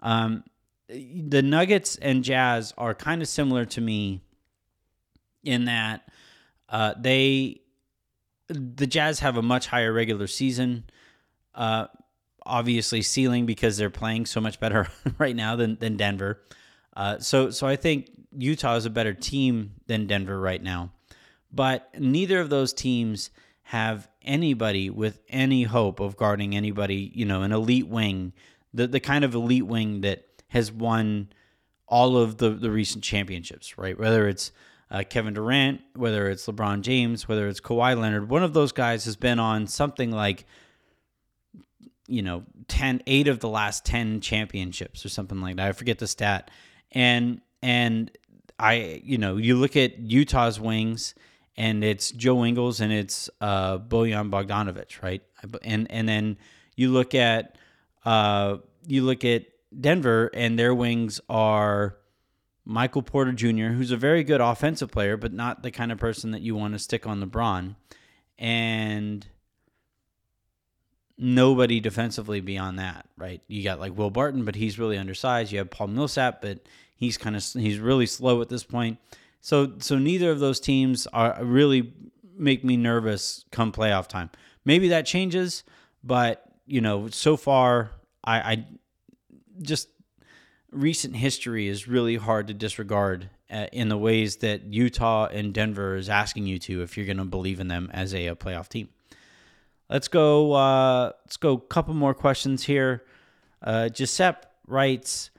Um, 0.00 0.44
the 0.88 1.42
Nuggets 1.42 1.96
and 1.96 2.22
Jazz 2.22 2.74
are 2.76 2.94
kind 2.94 3.22
of 3.22 3.28
similar 3.28 3.64
to 3.66 3.80
me 3.80 4.20
in 5.42 5.64
that 5.66 6.08
uh, 6.68 6.94
they 6.98 7.60
the 8.48 8.86
Jazz 8.86 9.20
have 9.20 9.36
a 9.36 9.42
much 9.42 9.66
higher 9.66 9.92
regular 9.92 10.26
season. 10.26 10.84
Uh, 11.54 11.86
obviously 12.44 13.02
ceiling 13.02 13.46
because 13.46 13.76
they're 13.76 13.90
playing 13.90 14.26
so 14.26 14.40
much 14.40 14.58
better 14.58 14.88
right 15.18 15.36
now 15.36 15.56
than 15.56 15.76
than 15.76 15.96
Denver. 15.96 16.42
Uh, 16.94 17.18
so 17.18 17.50
so 17.50 17.66
I 17.66 17.76
think 17.76 18.10
Utah 18.36 18.76
is 18.76 18.86
a 18.86 18.90
better 18.90 19.14
team 19.14 19.72
than 19.86 20.06
Denver 20.06 20.38
right 20.38 20.62
now, 20.62 20.92
but 21.52 21.88
neither 21.98 22.40
of 22.40 22.50
those 22.50 22.72
teams 22.72 23.30
have 23.62 24.08
anybody 24.22 24.90
with 24.90 25.20
any 25.28 25.62
hope 25.62 26.00
of 26.00 26.16
guarding 26.16 26.54
anybody. 26.54 27.10
You 27.14 27.24
know, 27.24 27.42
an 27.42 27.52
elite 27.52 27.88
wing, 27.88 28.32
the 28.74 28.86
the 28.86 29.00
kind 29.00 29.24
of 29.24 29.34
elite 29.34 29.66
wing 29.66 30.02
that 30.02 30.26
has 30.48 30.70
won 30.70 31.32
all 31.88 32.16
of 32.16 32.38
the 32.38 32.50
the 32.50 32.70
recent 32.70 33.04
championships, 33.04 33.78
right? 33.78 33.98
Whether 33.98 34.28
it's 34.28 34.52
uh, 34.90 35.02
Kevin 35.08 35.32
Durant, 35.32 35.80
whether 35.94 36.28
it's 36.28 36.46
LeBron 36.46 36.82
James, 36.82 37.26
whether 37.26 37.48
it's 37.48 37.60
Kawhi 37.60 37.98
Leonard, 37.98 38.28
one 38.28 38.42
of 38.42 38.52
those 38.52 38.72
guys 38.72 39.06
has 39.06 39.16
been 39.16 39.38
on 39.38 39.66
something 39.66 40.10
like 40.10 40.44
you 42.08 42.20
know 42.20 42.42
10 42.68 43.02
8 43.06 43.28
of 43.28 43.40
the 43.40 43.48
last 43.48 43.84
10 43.84 44.20
championships 44.20 45.06
or 45.06 45.08
something 45.08 45.40
like 45.40 45.56
that 45.56 45.68
i 45.68 45.72
forget 45.72 45.98
the 45.98 46.06
stat 46.06 46.50
and 46.92 47.40
and 47.62 48.10
i 48.58 49.00
you 49.04 49.18
know 49.18 49.36
you 49.36 49.56
look 49.56 49.76
at 49.76 49.98
utah's 49.98 50.60
wings 50.60 51.14
and 51.56 51.82
it's 51.84 52.10
joe 52.12 52.44
ingles 52.44 52.80
and 52.80 52.92
it's 52.92 53.28
uh 53.40 53.78
bojan 53.78 54.30
bogdanovic 54.30 55.02
right? 55.02 55.22
And 55.62 55.90
and 55.90 56.08
then 56.08 56.38
you 56.76 56.90
look 56.90 57.14
at 57.14 57.56
uh 58.04 58.58
you 58.86 59.02
look 59.02 59.24
at 59.24 59.46
denver 59.78 60.30
and 60.34 60.58
their 60.58 60.74
wings 60.74 61.20
are 61.28 61.96
michael 62.64 63.02
porter 63.02 63.32
jr 63.32 63.68
who's 63.68 63.90
a 63.90 63.96
very 63.96 64.22
good 64.22 64.40
offensive 64.40 64.90
player 64.90 65.16
but 65.16 65.32
not 65.32 65.62
the 65.62 65.70
kind 65.70 65.90
of 65.90 65.98
person 65.98 66.30
that 66.30 66.42
you 66.42 66.54
want 66.54 66.74
to 66.74 66.78
stick 66.78 67.06
on 67.06 67.20
lebron. 67.22 67.74
And 68.38 69.26
nobody 71.18 71.80
defensively 71.80 72.40
beyond 72.40 72.78
that, 72.78 73.06
right? 73.16 73.40
You 73.48 73.62
got 73.62 73.80
like 73.80 73.96
Will 73.96 74.10
Barton, 74.10 74.44
but 74.44 74.54
he's 74.54 74.78
really 74.78 74.98
undersized. 74.98 75.52
You 75.52 75.58
have 75.58 75.70
Paul 75.70 75.88
Millsap, 75.88 76.42
but 76.42 76.60
he's 76.96 77.18
kind 77.18 77.36
of 77.36 77.44
he's 77.52 77.78
really 77.78 78.06
slow 78.06 78.40
at 78.42 78.48
this 78.48 78.64
point. 78.64 78.98
So 79.40 79.72
so 79.78 79.98
neither 79.98 80.30
of 80.30 80.40
those 80.40 80.60
teams 80.60 81.06
are 81.08 81.36
really 81.42 81.92
make 82.36 82.64
me 82.64 82.76
nervous 82.76 83.44
come 83.50 83.72
playoff 83.72 84.06
time. 84.08 84.30
Maybe 84.64 84.88
that 84.88 85.06
changes, 85.06 85.64
but 86.02 86.44
you 86.66 86.80
know, 86.80 87.08
so 87.08 87.36
far 87.36 87.90
I, 88.24 88.38
I 88.38 88.66
just 89.60 89.88
recent 90.70 91.16
history 91.16 91.68
is 91.68 91.86
really 91.86 92.16
hard 92.16 92.46
to 92.48 92.54
disregard 92.54 93.28
uh, 93.50 93.66
in 93.72 93.88
the 93.88 93.98
ways 93.98 94.36
that 94.36 94.64
Utah 94.64 95.26
and 95.26 95.52
Denver 95.52 95.96
is 95.96 96.08
asking 96.08 96.46
you 96.46 96.58
to 96.60 96.82
if 96.82 96.96
you're 96.96 97.06
going 97.06 97.18
to 97.18 97.24
believe 97.24 97.60
in 97.60 97.68
them 97.68 97.90
as 97.92 98.14
a, 98.14 98.28
a 98.28 98.36
playoff 98.36 98.68
team. 98.68 98.88
Let's 99.92 100.08
go. 100.08 100.54
Uh, 100.54 101.12
let's 101.26 101.36
go. 101.36 101.58
Couple 101.58 101.92
more 101.92 102.14
questions 102.14 102.64
here. 102.64 103.04
Uh, 103.60 103.90
Giuseppe 103.90 104.48
writes: 104.66 105.30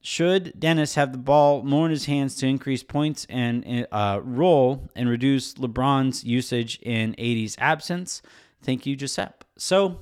Should 0.00 0.58
Dennis 0.58 0.94
have 0.94 1.12
the 1.12 1.18
ball 1.18 1.62
more 1.62 1.84
in 1.84 1.90
his 1.90 2.06
hands 2.06 2.34
to 2.36 2.46
increase 2.46 2.82
points 2.82 3.26
and 3.28 3.86
uh, 3.92 4.20
role 4.24 4.88
and 4.96 5.10
reduce 5.10 5.52
LeBron's 5.54 6.24
usage 6.24 6.78
in 6.80 7.14
AD's 7.18 7.56
absence? 7.58 8.22
Thank 8.62 8.86
you, 8.86 8.96
Giuseppe. 8.96 9.44
So, 9.58 10.00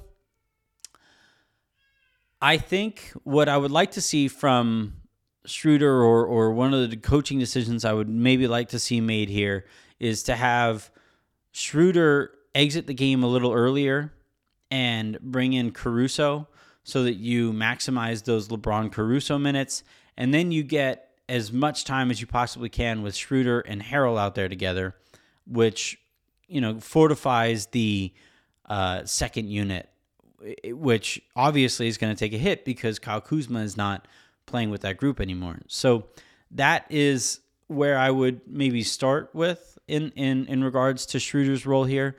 I 2.40 2.56
think 2.56 3.11
what 3.24 3.48
I 3.48 3.56
would 3.56 3.72
like 3.72 3.90
to 3.92 4.00
see 4.00 4.28
from 4.28 4.94
Schroeder 5.44 6.00
or 6.04 6.24
or 6.24 6.52
one 6.52 6.72
of 6.72 6.88
the 6.88 6.96
coaching 6.96 7.40
decisions 7.40 7.84
I 7.84 7.94
would 7.94 8.08
maybe 8.08 8.46
like 8.46 8.68
to 8.68 8.78
see 8.78 9.00
made 9.00 9.28
here 9.28 9.66
is 9.98 10.22
to 10.22 10.37
have 10.37 10.92
Schroeder 11.50 12.38
exit 12.54 12.87
the 12.87 12.94
game 12.94 13.22
a 13.22 13.26
little 13.26 13.52
earlier 13.52 14.12
and 14.70 15.18
bring 15.20 15.52
in 15.52 15.72
Caruso 15.72 16.48
so 16.84 17.02
that 17.04 17.14
you 17.14 17.52
maximize 17.52 18.24
those 18.24 18.48
LeBron 18.48 18.92
Caruso 18.92 19.38
minutes. 19.38 19.82
And 20.16 20.32
then 20.32 20.50
you 20.52 20.62
get 20.62 21.11
as 21.28 21.52
much 21.52 21.84
time 21.84 22.11
as 22.11 22.20
you 22.20 22.26
possibly 22.26 22.68
can 22.68 23.02
with 23.02 23.14
Schroeder 23.14 23.61
and 23.61 23.82
Harrell 23.82 24.18
out 24.18 24.34
there 24.34 24.48
together, 24.48 24.94
which, 25.46 25.98
you 26.46 26.61
know, 26.61 26.80
fortifies 26.80 27.66
the 27.66 28.12
uh, 28.66 29.04
second 29.04 29.48
unit, 29.48 29.88
which 30.64 31.20
obviously 31.37 31.88
is 31.88 31.98
going 31.98 32.14
to 32.14 32.18
take 32.18 32.32
a 32.32 32.38
hit 32.38 32.64
because 32.64 32.98
Kyle 32.98 33.20
Kuzma 33.20 33.61
is 33.61 33.76
not 33.76 34.08
playing 34.46 34.70
with 34.70 34.80
that 34.82 34.96
group 34.96 35.20
anymore. 35.20 35.58
So 35.68 36.06
that 36.52 36.87
is 36.88 37.40
where 37.66 37.98
I 37.98 38.11
would 38.11 38.40
maybe 38.46 38.82
start 38.82 39.30
with 39.34 39.78
in 39.87 40.11
in 40.12 40.46
in 40.46 40.64
regards 40.64 41.06
to 41.06 41.20
Schroeder's 41.20 41.66
role 41.66 41.84
here. 41.84 42.16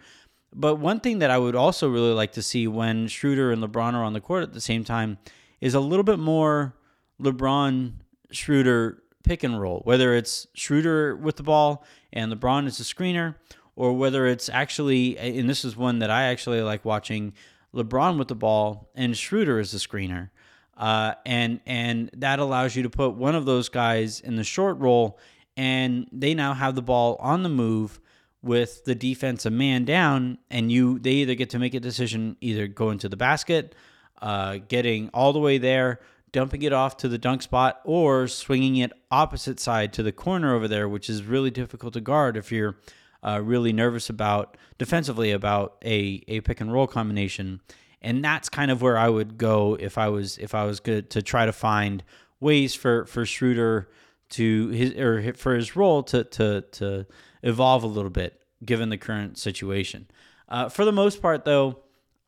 But 0.54 0.76
one 0.76 1.00
thing 1.00 1.20
that 1.20 1.30
I 1.30 1.38
would 1.38 1.56
also 1.56 1.90
really 1.90 2.14
like 2.14 2.32
to 2.34 2.42
see 2.42 2.68
when 2.68 3.08
Schroeder 3.08 3.52
and 3.52 3.62
LeBron 3.62 3.94
are 3.94 4.04
on 4.04 4.14
the 4.14 4.22
court 4.22 4.44
at 4.44 4.54
the 4.54 4.62
same 4.62 4.84
time 4.84 5.18
is 5.62 5.74
a 5.74 5.80
little 5.80 6.04
bit 6.04 6.20
more 6.20 6.76
LeBron 7.22 7.94
Schroeder 8.32 9.04
pick 9.24 9.44
and 9.44 9.60
roll, 9.60 9.82
whether 9.84 10.16
it's 10.16 10.48
Schroeder 10.54 11.16
with 11.16 11.36
the 11.36 11.44
ball 11.44 11.86
and 12.12 12.32
LeBron 12.32 12.66
is 12.66 12.80
a 12.80 12.84
screener, 12.84 13.36
or 13.76 13.94
whether 13.94 14.26
it's 14.26 14.50
actually, 14.50 15.18
and 15.18 15.50
this 15.50 15.64
is 15.64 15.78
one 15.78 16.00
that 16.00 16.10
I 16.10 16.24
actually 16.24 16.62
like 16.62 16.84
watching 16.84 17.34
LeBron 17.76 18.18
with 18.18 18.28
the 18.28 18.36
ball 18.36 18.90
and 18.96 19.16
Schroeder 19.16 19.60
is 19.60 19.74
a 19.74 19.78
screener. 19.78 20.30
Uh, 20.76 21.14
and 21.26 21.60
and 21.66 22.10
that 22.16 22.40
allows 22.40 22.74
you 22.74 22.84
to 22.84 22.90
put 22.90 23.14
one 23.14 23.36
of 23.36 23.46
those 23.46 23.68
guys 23.68 24.22
in 24.22 24.38
the 24.38 24.46
short 24.46 24.78
roll, 24.80 25.20
and 25.58 26.08
they 26.14 26.34
now 26.34 26.54
have 26.54 26.74
the 26.74 26.82
ball 26.82 27.18
on 27.20 27.44
the 27.44 27.50
move 27.50 28.00
with 28.41 28.86
the 28.86 28.95
defense 28.95 29.45
a 29.45 29.49
man 29.49 29.86
down, 29.86 30.38
and 30.49 30.71
you 30.71 30.99
they 30.99 31.12
either 31.12 31.36
get 31.36 31.49
to 31.52 31.60
make 31.60 31.73
a 31.73 31.80
decision, 31.80 32.38
either 32.41 32.67
go 32.67 32.89
into 32.89 33.10
the 33.10 33.17
basket, 33.17 33.75
uh, 34.21 34.60
getting 34.67 35.10
all 35.13 35.34
the 35.34 35.39
way 35.39 35.58
there, 35.58 35.99
dumping 36.32 36.62
it 36.62 36.73
off 36.73 36.97
to 36.97 37.08
the 37.08 37.17
dunk 37.17 37.41
spot, 37.41 37.82
or 37.84 38.28
swinging 38.28 38.78
it 38.78 38.93
opposite 39.12 39.60
side 39.60 39.91
to 39.93 40.04
the 40.04 40.12
corner 40.12 40.56
over 40.56 40.67
there, 40.67 40.88
which 40.88 41.10
is 41.10 41.23
really 41.23 41.52
difficult 41.52 41.93
to 41.93 42.02
guard 42.02 42.38
if 42.38 42.52
you're 42.52 42.78
uh, 43.23 43.41
really 43.43 43.73
nervous 43.73 44.10
about 44.10 44.56
defensively 44.78 45.32
about 45.32 45.78
a 45.84 46.23
a 46.28 46.39
pick 46.41 46.62
and 46.62 46.71
roll 46.71 46.88
combination. 46.88 47.60
And 48.02 48.23
that's 48.23 48.47
kind 48.47 48.71
of 48.71 48.82
where 48.82 48.97
I 48.97 49.10
would 49.10 49.38
go 49.38 49.75
if 49.78 49.97
I 49.97 50.08
was 50.08 50.38
if 50.38 50.56
I 50.56 50.63
was 50.63 50.80
good 50.80 51.10
to 51.12 51.21
try 51.21 51.45
to 51.45 51.52
find 51.52 52.04
ways 52.39 52.73
for 52.73 53.06
for 53.06 53.25
Schroeder 53.25 53.89
to 54.30 54.69
his 54.69 54.93
or 54.93 55.34
for 55.34 55.56
his 55.56 55.75
role 55.75 56.04
to 56.04 56.23
to 56.23 56.62
to 56.62 57.06
evolve 57.43 57.84
a 57.84 57.88
little 57.88 58.10
bit 58.10 58.41
given 58.63 58.89
the 58.89 58.97
current 58.97 59.38
situation. 59.38 60.08
Uh, 60.47 60.69
for 60.69 60.86
the 60.86 60.91
most 60.91 61.21
part, 61.21 61.45
though, 61.45 61.80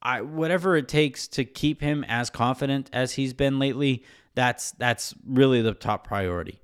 I 0.01 0.21
whatever 0.21 0.77
it 0.77 0.87
takes 0.87 1.27
to 1.29 1.43
keep 1.45 1.81
him 1.81 2.03
as 2.07 2.29
confident 2.29 2.89
as 2.93 3.13
he's 3.13 3.33
been 3.33 3.59
lately, 3.59 4.03
that's 4.35 4.71
that's 4.71 5.13
really 5.25 5.61
the 5.61 5.73
top 5.73 6.07
priority. 6.07 6.59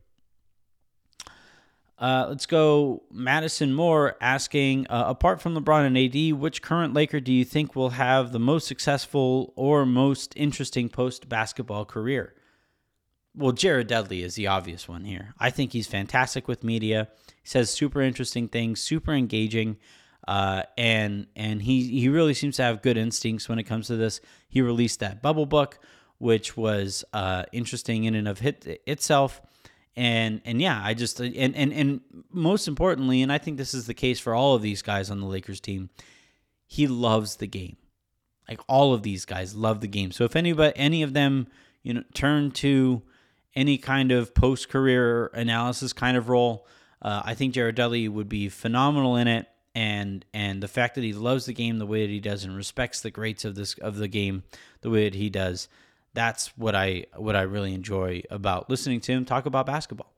Uh, 2.00 2.28
let's 2.30 2.46
go. 2.46 3.02
Madison 3.12 3.74
Moore 3.74 4.18
asking, 4.22 4.86
uh, 4.88 5.06
apart 5.08 5.42
from 5.42 5.56
LeBron 5.56 5.88
and 5.88 5.98
AD, 5.98 6.40
which 6.40 6.62
current 6.62 6.94
Laker 6.94 7.20
do 7.20 7.34
you 7.34 7.44
think 7.44 7.76
will 7.76 7.90
have 7.90 8.32
the 8.32 8.40
most 8.40 8.68
successful 8.68 9.52
or 9.56 9.84
most 9.84 10.32
interesting 10.36 10.90
post 10.90 11.28
basketball 11.28 11.86
career? 11.86 12.36
well, 13.38 13.52
Jared 13.52 13.88
Dudley 13.88 14.24
is 14.24 14.36
the 14.36 14.48
obvious 14.48 14.88
one 14.88 15.06
here. 15.06 15.34
I 15.40 15.52
think 15.52 15.72
he's 15.72 15.88
fantastic 15.88 16.48
with 16.48 16.64
media. 16.64 17.10
Says 17.48 17.70
super 17.70 18.02
interesting 18.02 18.50
things, 18.50 18.82
super 18.82 19.14
engaging, 19.14 19.78
uh, 20.28 20.64
and 20.78 21.28
and 21.34 21.62
he 21.62 21.88
he 22.00 22.10
really 22.10 22.34
seems 22.34 22.58
to 22.58 22.64
have 22.64 22.82
good 22.82 22.98
instincts 22.98 23.48
when 23.48 23.58
it 23.58 23.64
comes 23.64 23.88
to 23.88 23.96
this. 23.96 24.20
He 24.50 24.62
released 24.62 25.00
that 25.00 25.22
bubble 25.22 25.46
book, 25.46 25.80
which 26.18 26.58
was 26.58 27.06
uh, 27.14 27.46
interesting 27.54 28.04
in 28.04 28.16
and 28.16 28.28
of 28.28 28.46
it, 28.46 28.82
itself. 28.86 29.42
And 29.96 30.42
and 30.44 30.62
yeah, 30.62 30.82
I 30.84 30.94
just 30.94 31.22
and 31.22 31.56
and 31.56 31.72
and 31.72 32.02
most 32.34 32.68
importantly, 32.68 33.22
and 33.22 33.32
I 33.32 33.38
think 33.38 33.58
this 33.58 33.74
is 33.74 33.88
the 33.88 33.94
case 33.94 34.20
for 34.20 34.36
all 34.36 34.54
of 34.54 34.62
these 34.62 34.82
guys 34.82 35.10
on 35.10 35.22
the 35.22 35.26
Lakers 35.26 35.62
team, 35.62 35.90
he 36.66 36.86
loves 36.86 37.38
the 37.38 37.48
game. 37.48 37.78
Like 38.50 38.60
all 38.68 38.94
of 38.94 39.04
these 39.04 39.24
guys 39.24 39.56
love 39.56 39.80
the 39.80 39.88
game. 39.88 40.12
So 40.12 40.26
if 40.26 40.36
anybody 40.36 40.74
any 40.76 41.02
of 41.02 41.14
them, 41.14 41.48
you 41.82 41.94
know, 41.94 42.04
turn 42.14 42.52
to 42.52 43.04
any 43.56 43.78
kind 43.78 44.12
of 44.12 44.36
post 44.36 44.68
career 44.68 45.28
analysis 45.28 45.94
kind 45.94 46.18
of 46.18 46.28
role. 46.28 46.68
Uh, 47.02 47.22
I 47.24 47.34
think 47.34 47.54
Jared 47.54 47.76
Dudley 47.76 48.08
would 48.08 48.30
be 48.30 48.50
phenomenal 48.50 49.16
in 49.16 49.28
it, 49.28 49.48
and 49.76 50.26
and 50.34 50.62
the 50.62 50.68
fact 50.68 50.96
that 50.96 51.04
he 51.04 51.14
loves 51.14 51.46
the 51.46 51.54
game 51.54 51.78
the 51.78 51.86
way 51.86 52.06
that 52.06 52.12
he 52.12 52.20
does 52.20 52.44
and 52.44 52.56
respects 52.56 53.02
the 53.02 53.12
greats 53.12 53.46
of 53.46 53.56
this 53.56 53.76
of 53.76 53.98
the 53.98 54.08
game 54.08 54.44
the 54.82 54.90
way 54.90 55.04
that 55.04 55.16
he 55.16 55.30
does, 55.30 55.68
that's 56.14 56.58
what 56.58 56.76
I 56.76 57.06
what 57.16 57.36
I 57.36 57.42
really 57.42 57.74
enjoy 57.74 58.24
about 58.30 58.70
listening 58.70 59.00
to 59.02 59.12
him 59.12 59.26
talk 59.26 59.46
about 59.46 59.66
basketball. 59.66 60.12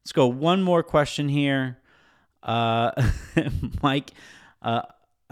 Let's 0.00 0.12
go 0.12 0.26
one 0.26 0.62
more 0.62 0.82
question 0.82 1.28
here, 1.28 1.78
uh, 2.42 2.90
Mike. 3.82 4.10
Uh, 4.60 4.82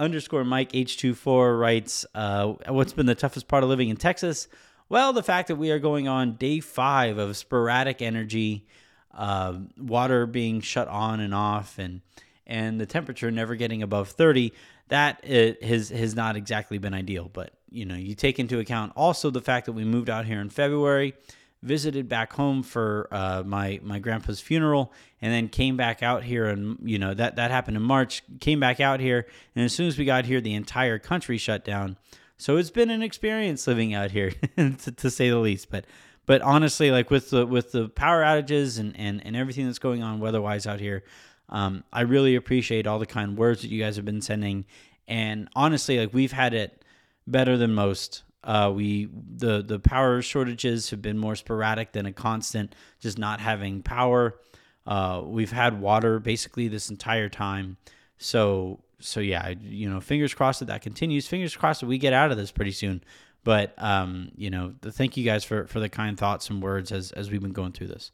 underscore 0.01 0.45
Mike 0.45 0.73
H24 0.73 1.61
writes, 1.61 2.07
uh, 2.15 2.55
What's 2.69 2.93
been 2.93 3.07
the 3.07 3.15
toughest 3.15 3.47
part 3.47 3.63
of 3.63 3.69
living 3.69 3.91
in 3.91 3.97
Texas? 3.97 4.49
Well, 4.89 5.13
the 5.13 5.23
fact 5.23 5.49
that 5.49 5.57
we 5.57 5.71
are 5.71 5.79
going 5.79 6.09
on 6.09 6.35
day 6.35 6.59
five 6.59 7.19
of 7.19 7.37
sporadic 7.37 8.03
energy, 8.03 8.67
uh, 9.15 9.59
water 9.79 10.27
being 10.27 10.61
shut 10.61 10.89
on 10.89 11.21
and 11.21 11.35
off, 11.35 11.79
and 11.79 12.01
and 12.47 12.81
the 12.81 12.87
temperature 12.87 13.31
never 13.31 13.55
getting 13.55 13.83
above 13.83 14.11
30, 14.11 14.53
that 14.89 15.25
has 15.25 15.89
has 15.91 16.15
not 16.15 16.37
exactly 16.37 16.79
been 16.79 16.95
ideal. 16.95 17.31
But 17.33 17.53
you 17.71 17.85
know, 17.85 17.95
you 17.95 18.15
take 18.15 18.39
into 18.39 18.59
account 18.59 18.93
also 18.97 19.31
the 19.31 19.41
fact 19.41 19.67
that 19.67 19.73
we 19.73 19.85
moved 19.85 20.11
out 20.11 20.27
here 20.27 20.41
in 20.41 20.51
February, 20.51 21.15
visited 21.63 22.09
back 22.09 22.33
home 22.33 22.63
for 22.63 23.09
uh, 23.11 23.43
my 23.45 23.81
my 23.83 23.99
grandpa's 23.99 24.41
funeral, 24.41 24.93
and 25.23 25.33
then 25.33 25.49
came 25.49 25.77
back 25.77 26.03
out 26.03 26.25
here, 26.25 26.47
and 26.47 26.79
you 26.83 26.99
know 26.99 27.15
that 27.15 27.37
that 27.37 27.51
happened 27.51 27.77
in 27.77 27.83
March. 27.83 28.23
Came 28.41 28.61
back 28.61 28.81
out 28.81 29.01
here, 29.01 29.27
and 29.55 29.65
as 29.65 29.73
soon 29.73 29.87
as 29.87 29.97
we 29.97 30.05
got 30.05 30.25
here, 30.25 30.41
the 30.41 30.55
entire 30.55 30.99
country 30.99 31.39
shut 31.39 31.65
down. 31.65 31.97
So 32.37 32.57
it's 32.57 32.71
been 32.71 32.89
an 32.91 33.03
experience 33.03 33.67
living 33.67 33.93
out 33.93 34.11
here, 34.13 34.33
to, 34.57 34.93
to 34.93 35.11
say 35.11 35.29
the 35.29 35.39
least. 35.39 35.71
But 35.71 35.85
but 36.31 36.43
honestly, 36.43 36.93
like 36.93 37.11
with 37.11 37.31
the 37.31 37.45
with 37.45 37.73
the 37.73 37.89
power 37.89 38.23
outages 38.23 38.79
and 38.79 38.97
and, 38.97 39.21
and 39.27 39.35
everything 39.35 39.67
that's 39.67 39.81
going 39.81 40.05
on 40.05 40.21
weather-wise 40.21 40.65
out 40.65 40.79
here, 40.79 41.03
um, 41.49 41.83
I 41.93 42.03
really 42.03 42.37
appreciate 42.37 42.87
all 42.87 43.01
the 43.01 43.07
kind 43.07 43.37
words 43.37 43.63
that 43.63 43.69
you 43.69 43.83
guys 43.83 43.97
have 43.97 44.05
been 44.05 44.23
sending. 44.23 44.65
And 45.09 45.49
honestly, 45.57 45.99
like 45.99 46.15
we've 46.15 46.31
had 46.31 46.55
it 46.55 46.85
better 47.27 47.57
than 47.57 47.75
most. 47.75 48.23
Uh, 48.45 48.71
we 48.73 49.09
the 49.13 49.61
the 49.61 49.81
power 49.81 50.23
shortages 50.23 50.91
have 50.91 51.03
been 51.03 51.19
more 51.19 51.35
sporadic 51.35 51.91
than 51.91 52.07
a 52.07 52.13
constant, 52.13 52.77
just 53.01 53.19
not 53.19 53.41
having 53.41 53.83
power. 53.83 54.39
Uh, 54.87 55.23
we've 55.25 55.51
had 55.51 55.81
water 55.81 56.21
basically 56.21 56.69
this 56.69 56.91
entire 56.91 57.29
time. 57.29 57.77
So 58.19 58.85
so 59.01 59.19
yeah, 59.19 59.55
you 59.61 59.91
know, 59.91 60.01
fingers 60.01 60.33
crossed 60.33 60.61
that 60.61 60.67
that 60.67 60.83
continues. 60.83 61.27
Fingers 61.27 61.57
crossed 61.57 61.81
that 61.81 61.89
we 61.89 61.99
get 61.99 62.13
out 62.13 62.31
of 62.31 62.37
this 62.37 62.53
pretty 62.53 62.71
soon. 62.71 63.03
But 63.43 63.75
um, 63.79 64.33
you 64.37 64.51
know, 64.51 64.75
thank 64.83 65.17
you 65.17 65.25
guys 65.25 65.45
for 65.45 65.67
for 65.67 65.81
the 65.81 65.89
kind 65.89 66.19
thoughts 66.19 66.51
and 66.51 66.63
words 66.63 66.93
as 66.93 67.13
as 67.13 67.31
we've 67.31 67.43
been 67.43 67.53
going 67.53 67.73
through 67.73 67.89
this. 67.89 68.11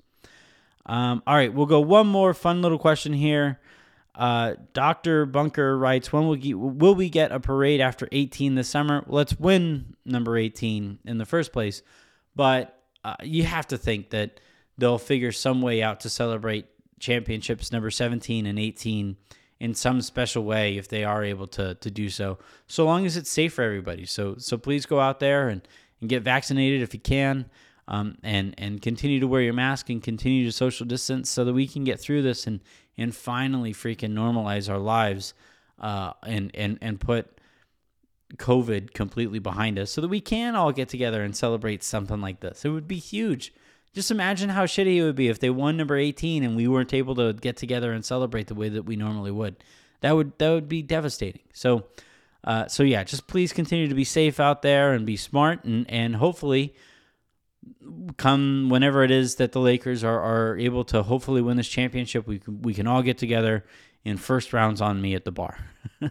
Um, 0.87 1.23
all 1.27 1.35
right, 1.35 1.53
we'll 1.53 1.67
go 1.67 1.81
one 1.81 2.07
more 2.07 2.33
fun 2.33 2.63
little 2.63 2.79
question 2.79 3.13
here. 3.13 3.59
Uh, 4.15 4.55
Doctor 4.73 5.27
Bunker 5.27 5.77
writes, 5.77 6.13
"When 6.13 6.27
will 6.27 6.37
we, 6.37 6.55
will 6.55 6.95
we 6.95 7.11
get 7.11 7.33
a 7.33 7.41
parade 7.41 7.81
after 7.81 8.09
18 8.13 8.55
this 8.55 8.69
summer? 8.69 9.05
Let's 9.07 9.39
win 9.39 9.97
number 10.05 10.37
18 10.37 11.01
in 11.05 11.19
the 11.19 11.27
first 11.27 11.53
place, 11.53 11.83
but 12.35 12.81
uh, 13.05 13.17
you 13.23 13.43
have 13.45 13.67
to 13.69 13.77
think 13.77 14.11
that 14.11 14.41
they'll 14.79 14.99
figure 14.99 15.33
some 15.33 15.61
way 15.61 15.83
out 15.83 16.01
to 16.01 16.09
celebrate 16.09 16.67
championships 16.99 17.73
number 17.73 17.91
17 17.91 18.47
and 18.47 18.59
18 18.59 19.17
in 19.59 19.75
some 19.75 20.01
special 20.01 20.45
way 20.45 20.77
if 20.77 20.89
they 20.89 21.05
are 21.05 21.25
able 21.25 21.47
to 21.47 21.75
to 21.77 21.91
do 21.91 22.09
so 22.09 22.39
so 22.67 22.85
long 22.85 23.07
as 23.07 23.17
it's 23.17 23.31
safe 23.31 23.55
for 23.55 23.63
everybody 23.63 24.05
so 24.05 24.37
so 24.39 24.59
please 24.59 24.87
go 24.87 25.01
out 25.01 25.21
there 25.21 25.49
and 25.49 25.67
and 26.01 26.11
get 26.11 26.23
vaccinated 26.23 26.83
if 26.83 26.93
you 26.93 27.01
can 27.01 27.47
um, 27.89 28.17
and 28.23 28.55
and 28.59 28.83
continue 28.83 29.21
to 29.21 29.29
wear 29.29 29.41
your 29.41 29.55
mask 29.55 29.89
and 29.89 30.03
continue 30.03 30.45
to 30.45 30.53
social 30.53 30.87
distance 30.87 31.31
so 31.31 31.45
that 31.45 31.53
we 31.53 31.67
can 31.67 31.85
get 31.85 32.01
through 32.01 32.23
this 32.23 32.47
and 32.47 32.61
and 32.99 33.15
finally 33.15 33.73
freaking 33.73 34.13
normalize 34.13 34.69
our 34.69 34.79
lives 34.79 35.35
uh, 35.81 36.13
and 36.25 36.51
and 36.55 36.79
and 36.81 37.01
put 37.01 37.37
COVID 38.35 38.93
completely 38.93 39.39
behind 39.39 39.79
us 39.79 39.91
so 39.91 40.01
that 40.01 40.09
we 40.09 40.21
can 40.21 40.57
all 40.57 40.73
get 40.73 40.89
together 40.89 41.23
and 41.23 41.37
celebrate 41.37 41.85
something 41.85 42.21
like 42.21 42.41
this. 42.41 42.65
It 42.65 42.71
would 42.71 42.89
be 42.89 42.99
huge. 42.99 43.53
Just 43.97 44.11
imagine 44.11 44.51
how 44.51 44.67
shitty 44.67 44.97
it 44.97 45.03
would 45.05 45.17
be 45.17 45.29
if 45.29 45.39
they 45.39 45.49
won 45.49 45.79
number 45.79 45.97
18 45.97 46.45
and 46.45 46.55
we 46.55 46.69
weren't 46.69 46.93
able 46.93 47.15
to 47.15 47.33
get 47.33 47.57
together 47.57 47.95
and 47.95 48.05
celebrate 48.05 48.47
the 48.47 48.55
way 48.55 48.69
that 48.69 48.83
we 48.83 48.95
normally 48.95 49.31
would. 49.31 49.57
That 50.03 50.15
would 50.15 50.37
that 50.37 50.51
would 50.51 50.69
be 50.69 50.83
devastating. 50.83 51.41
So 51.55 51.87
uh, 52.45 52.67
so 52.67 52.83
yeah, 52.83 53.05
just 53.05 53.27
please 53.27 53.55
continue 53.55 53.89
to 53.89 53.95
be 53.95 54.05
safe 54.05 54.39
out 54.39 54.61
there 54.61 54.93
and 54.93 55.07
be 55.07 55.17
smart 55.17 55.65
and 55.65 55.91
and 55.91 56.17
hopefully 56.17 56.75
come 58.19 58.69
whenever 58.69 59.03
it 59.03 59.11
is 59.11 59.37
that 59.37 59.53
the 59.53 59.61
Lakers 59.61 60.05
are, 60.05 60.21
are 60.21 60.59
able 60.59 60.85
to 60.85 61.03
hopefully 61.03 61.41
win 61.41 61.57
this 61.57 61.67
championship, 61.67 62.27
we 62.27 62.39
can, 62.39 62.61
we 62.61 62.75
can 62.75 62.87
all 62.87 63.01
get 63.01 63.17
together 63.17 63.65
in 64.05 64.19
first 64.19 64.53
rounds 64.53 64.83
on 64.83 65.01
me 65.01 65.15
at 65.15 65.25
the 65.25 65.33
bar. 65.33 65.57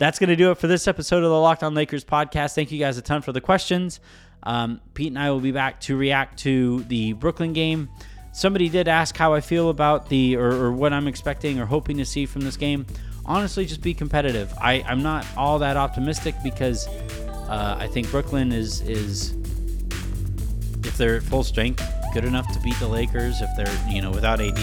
That's 0.00 0.18
going 0.18 0.30
to 0.30 0.36
do 0.36 0.50
it 0.50 0.56
for 0.56 0.66
this 0.66 0.88
episode 0.88 1.24
of 1.24 1.28
the 1.28 1.38
Locked 1.38 1.62
On 1.62 1.74
Lakers 1.74 2.06
podcast. 2.06 2.54
Thank 2.54 2.72
you 2.72 2.78
guys 2.78 2.96
a 2.96 3.02
ton 3.02 3.20
for 3.20 3.32
the 3.32 3.40
questions. 3.42 4.00
Um, 4.42 4.80
Pete 4.94 5.08
and 5.08 5.18
I 5.18 5.30
will 5.30 5.40
be 5.40 5.52
back 5.52 5.78
to 5.82 5.94
react 5.94 6.38
to 6.38 6.82
the 6.84 7.12
Brooklyn 7.12 7.52
game. 7.52 7.90
Somebody 8.32 8.70
did 8.70 8.88
ask 8.88 9.14
how 9.14 9.34
I 9.34 9.42
feel 9.42 9.68
about 9.68 10.08
the 10.08 10.36
or, 10.36 10.52
or 10.52 10.72
what 10.72 10.94
I'm 10.94 11.06
expecting 11.06 11.60
or 11.60 11.66
hoping 11.66 11.98
to 11.98 12.06
see 12.06 12.24
from 12.24 12.40
this 12.40 12.56
game. 12.56 12.86
Honestly, 13.26 13.66
just 13.66 13.82
be 13.82 13.92
competitive. 13.92 14.50
I, 14.58 14.82
I'm 14.88 15.02
not 15.02 15.26
all 15.36 15.58
that 15.58 15.76
optimistic 15.76 16.34
because 16.42 16.88
uh, 16.88 17.76
I 17.78 17.86
think 17.86 18.10
Brooklyn 18.10 18.52
is 18.52 18.80
is 18.80 19.32
if 20.82 20.96
they're 20.96 21.16
at 21.16 21.24
full 21.24 21.44
strength, 21.44 21.84
good 22.14 22.24
enough 22.24 22.50
to 22.54 22.60
beat 22.60 22.78
the 22.78 22.88
Lakers. 22.88 23.42
If 23.42 23.50
they're 23.54 23.92
you 23.92 24.00
know 24.00 24.10
without 24.10 24.40
AD, 24.40 24.56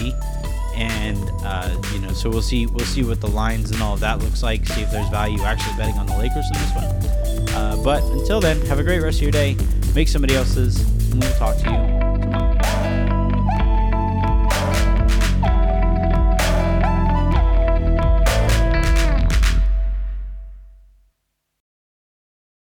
and 0.78 1.30
uh, 1.42 1.76
you 1.92 1.98
know 1.98 2.12
so 2.12 2.30
we'll 2.30 2.40
see 2.40 2.66
we'll 2.66 2.86
see 2.86 3.02
what 3.02 3.20
the 3.20 3.26
lines 3.26 3.72
and 3.72 3.82
all 3.82 3.94
of 3.94 4.00
that 4.00 4.20
looks 4.20 4.42
like. 4.42 4.64
See 4.66 4.82
if 4.82 4.90
there's 4.90 5.08
value 5.08 5.42
actually 5.42 5.76
betting 5.76 5.98
on 5.98 6.06
the 6.06 6.16
Lakers 6.16 6.46
in 6.46 6.60
this 6.60 6.74
one. 6.74 7.54
Uh, 7.54 7.80
but 7.82 8.02
until 8.04 8.40
then, 8.40 8.60
have 8.66 8.78
a 8.78 8.84
great 8.84 9.00
rest 9.00 9.18
of 9.18 9.22
your 9.22 9.32
day. 9.32 9.56
Make 9.94 10.06
somebody 10.06 10.36
else's, 10.36 10.80
and 11.12 11.22
we'll 11.22 11.34
talk 11.34 11.56
to 11.58 11.70
you 11.70 12.17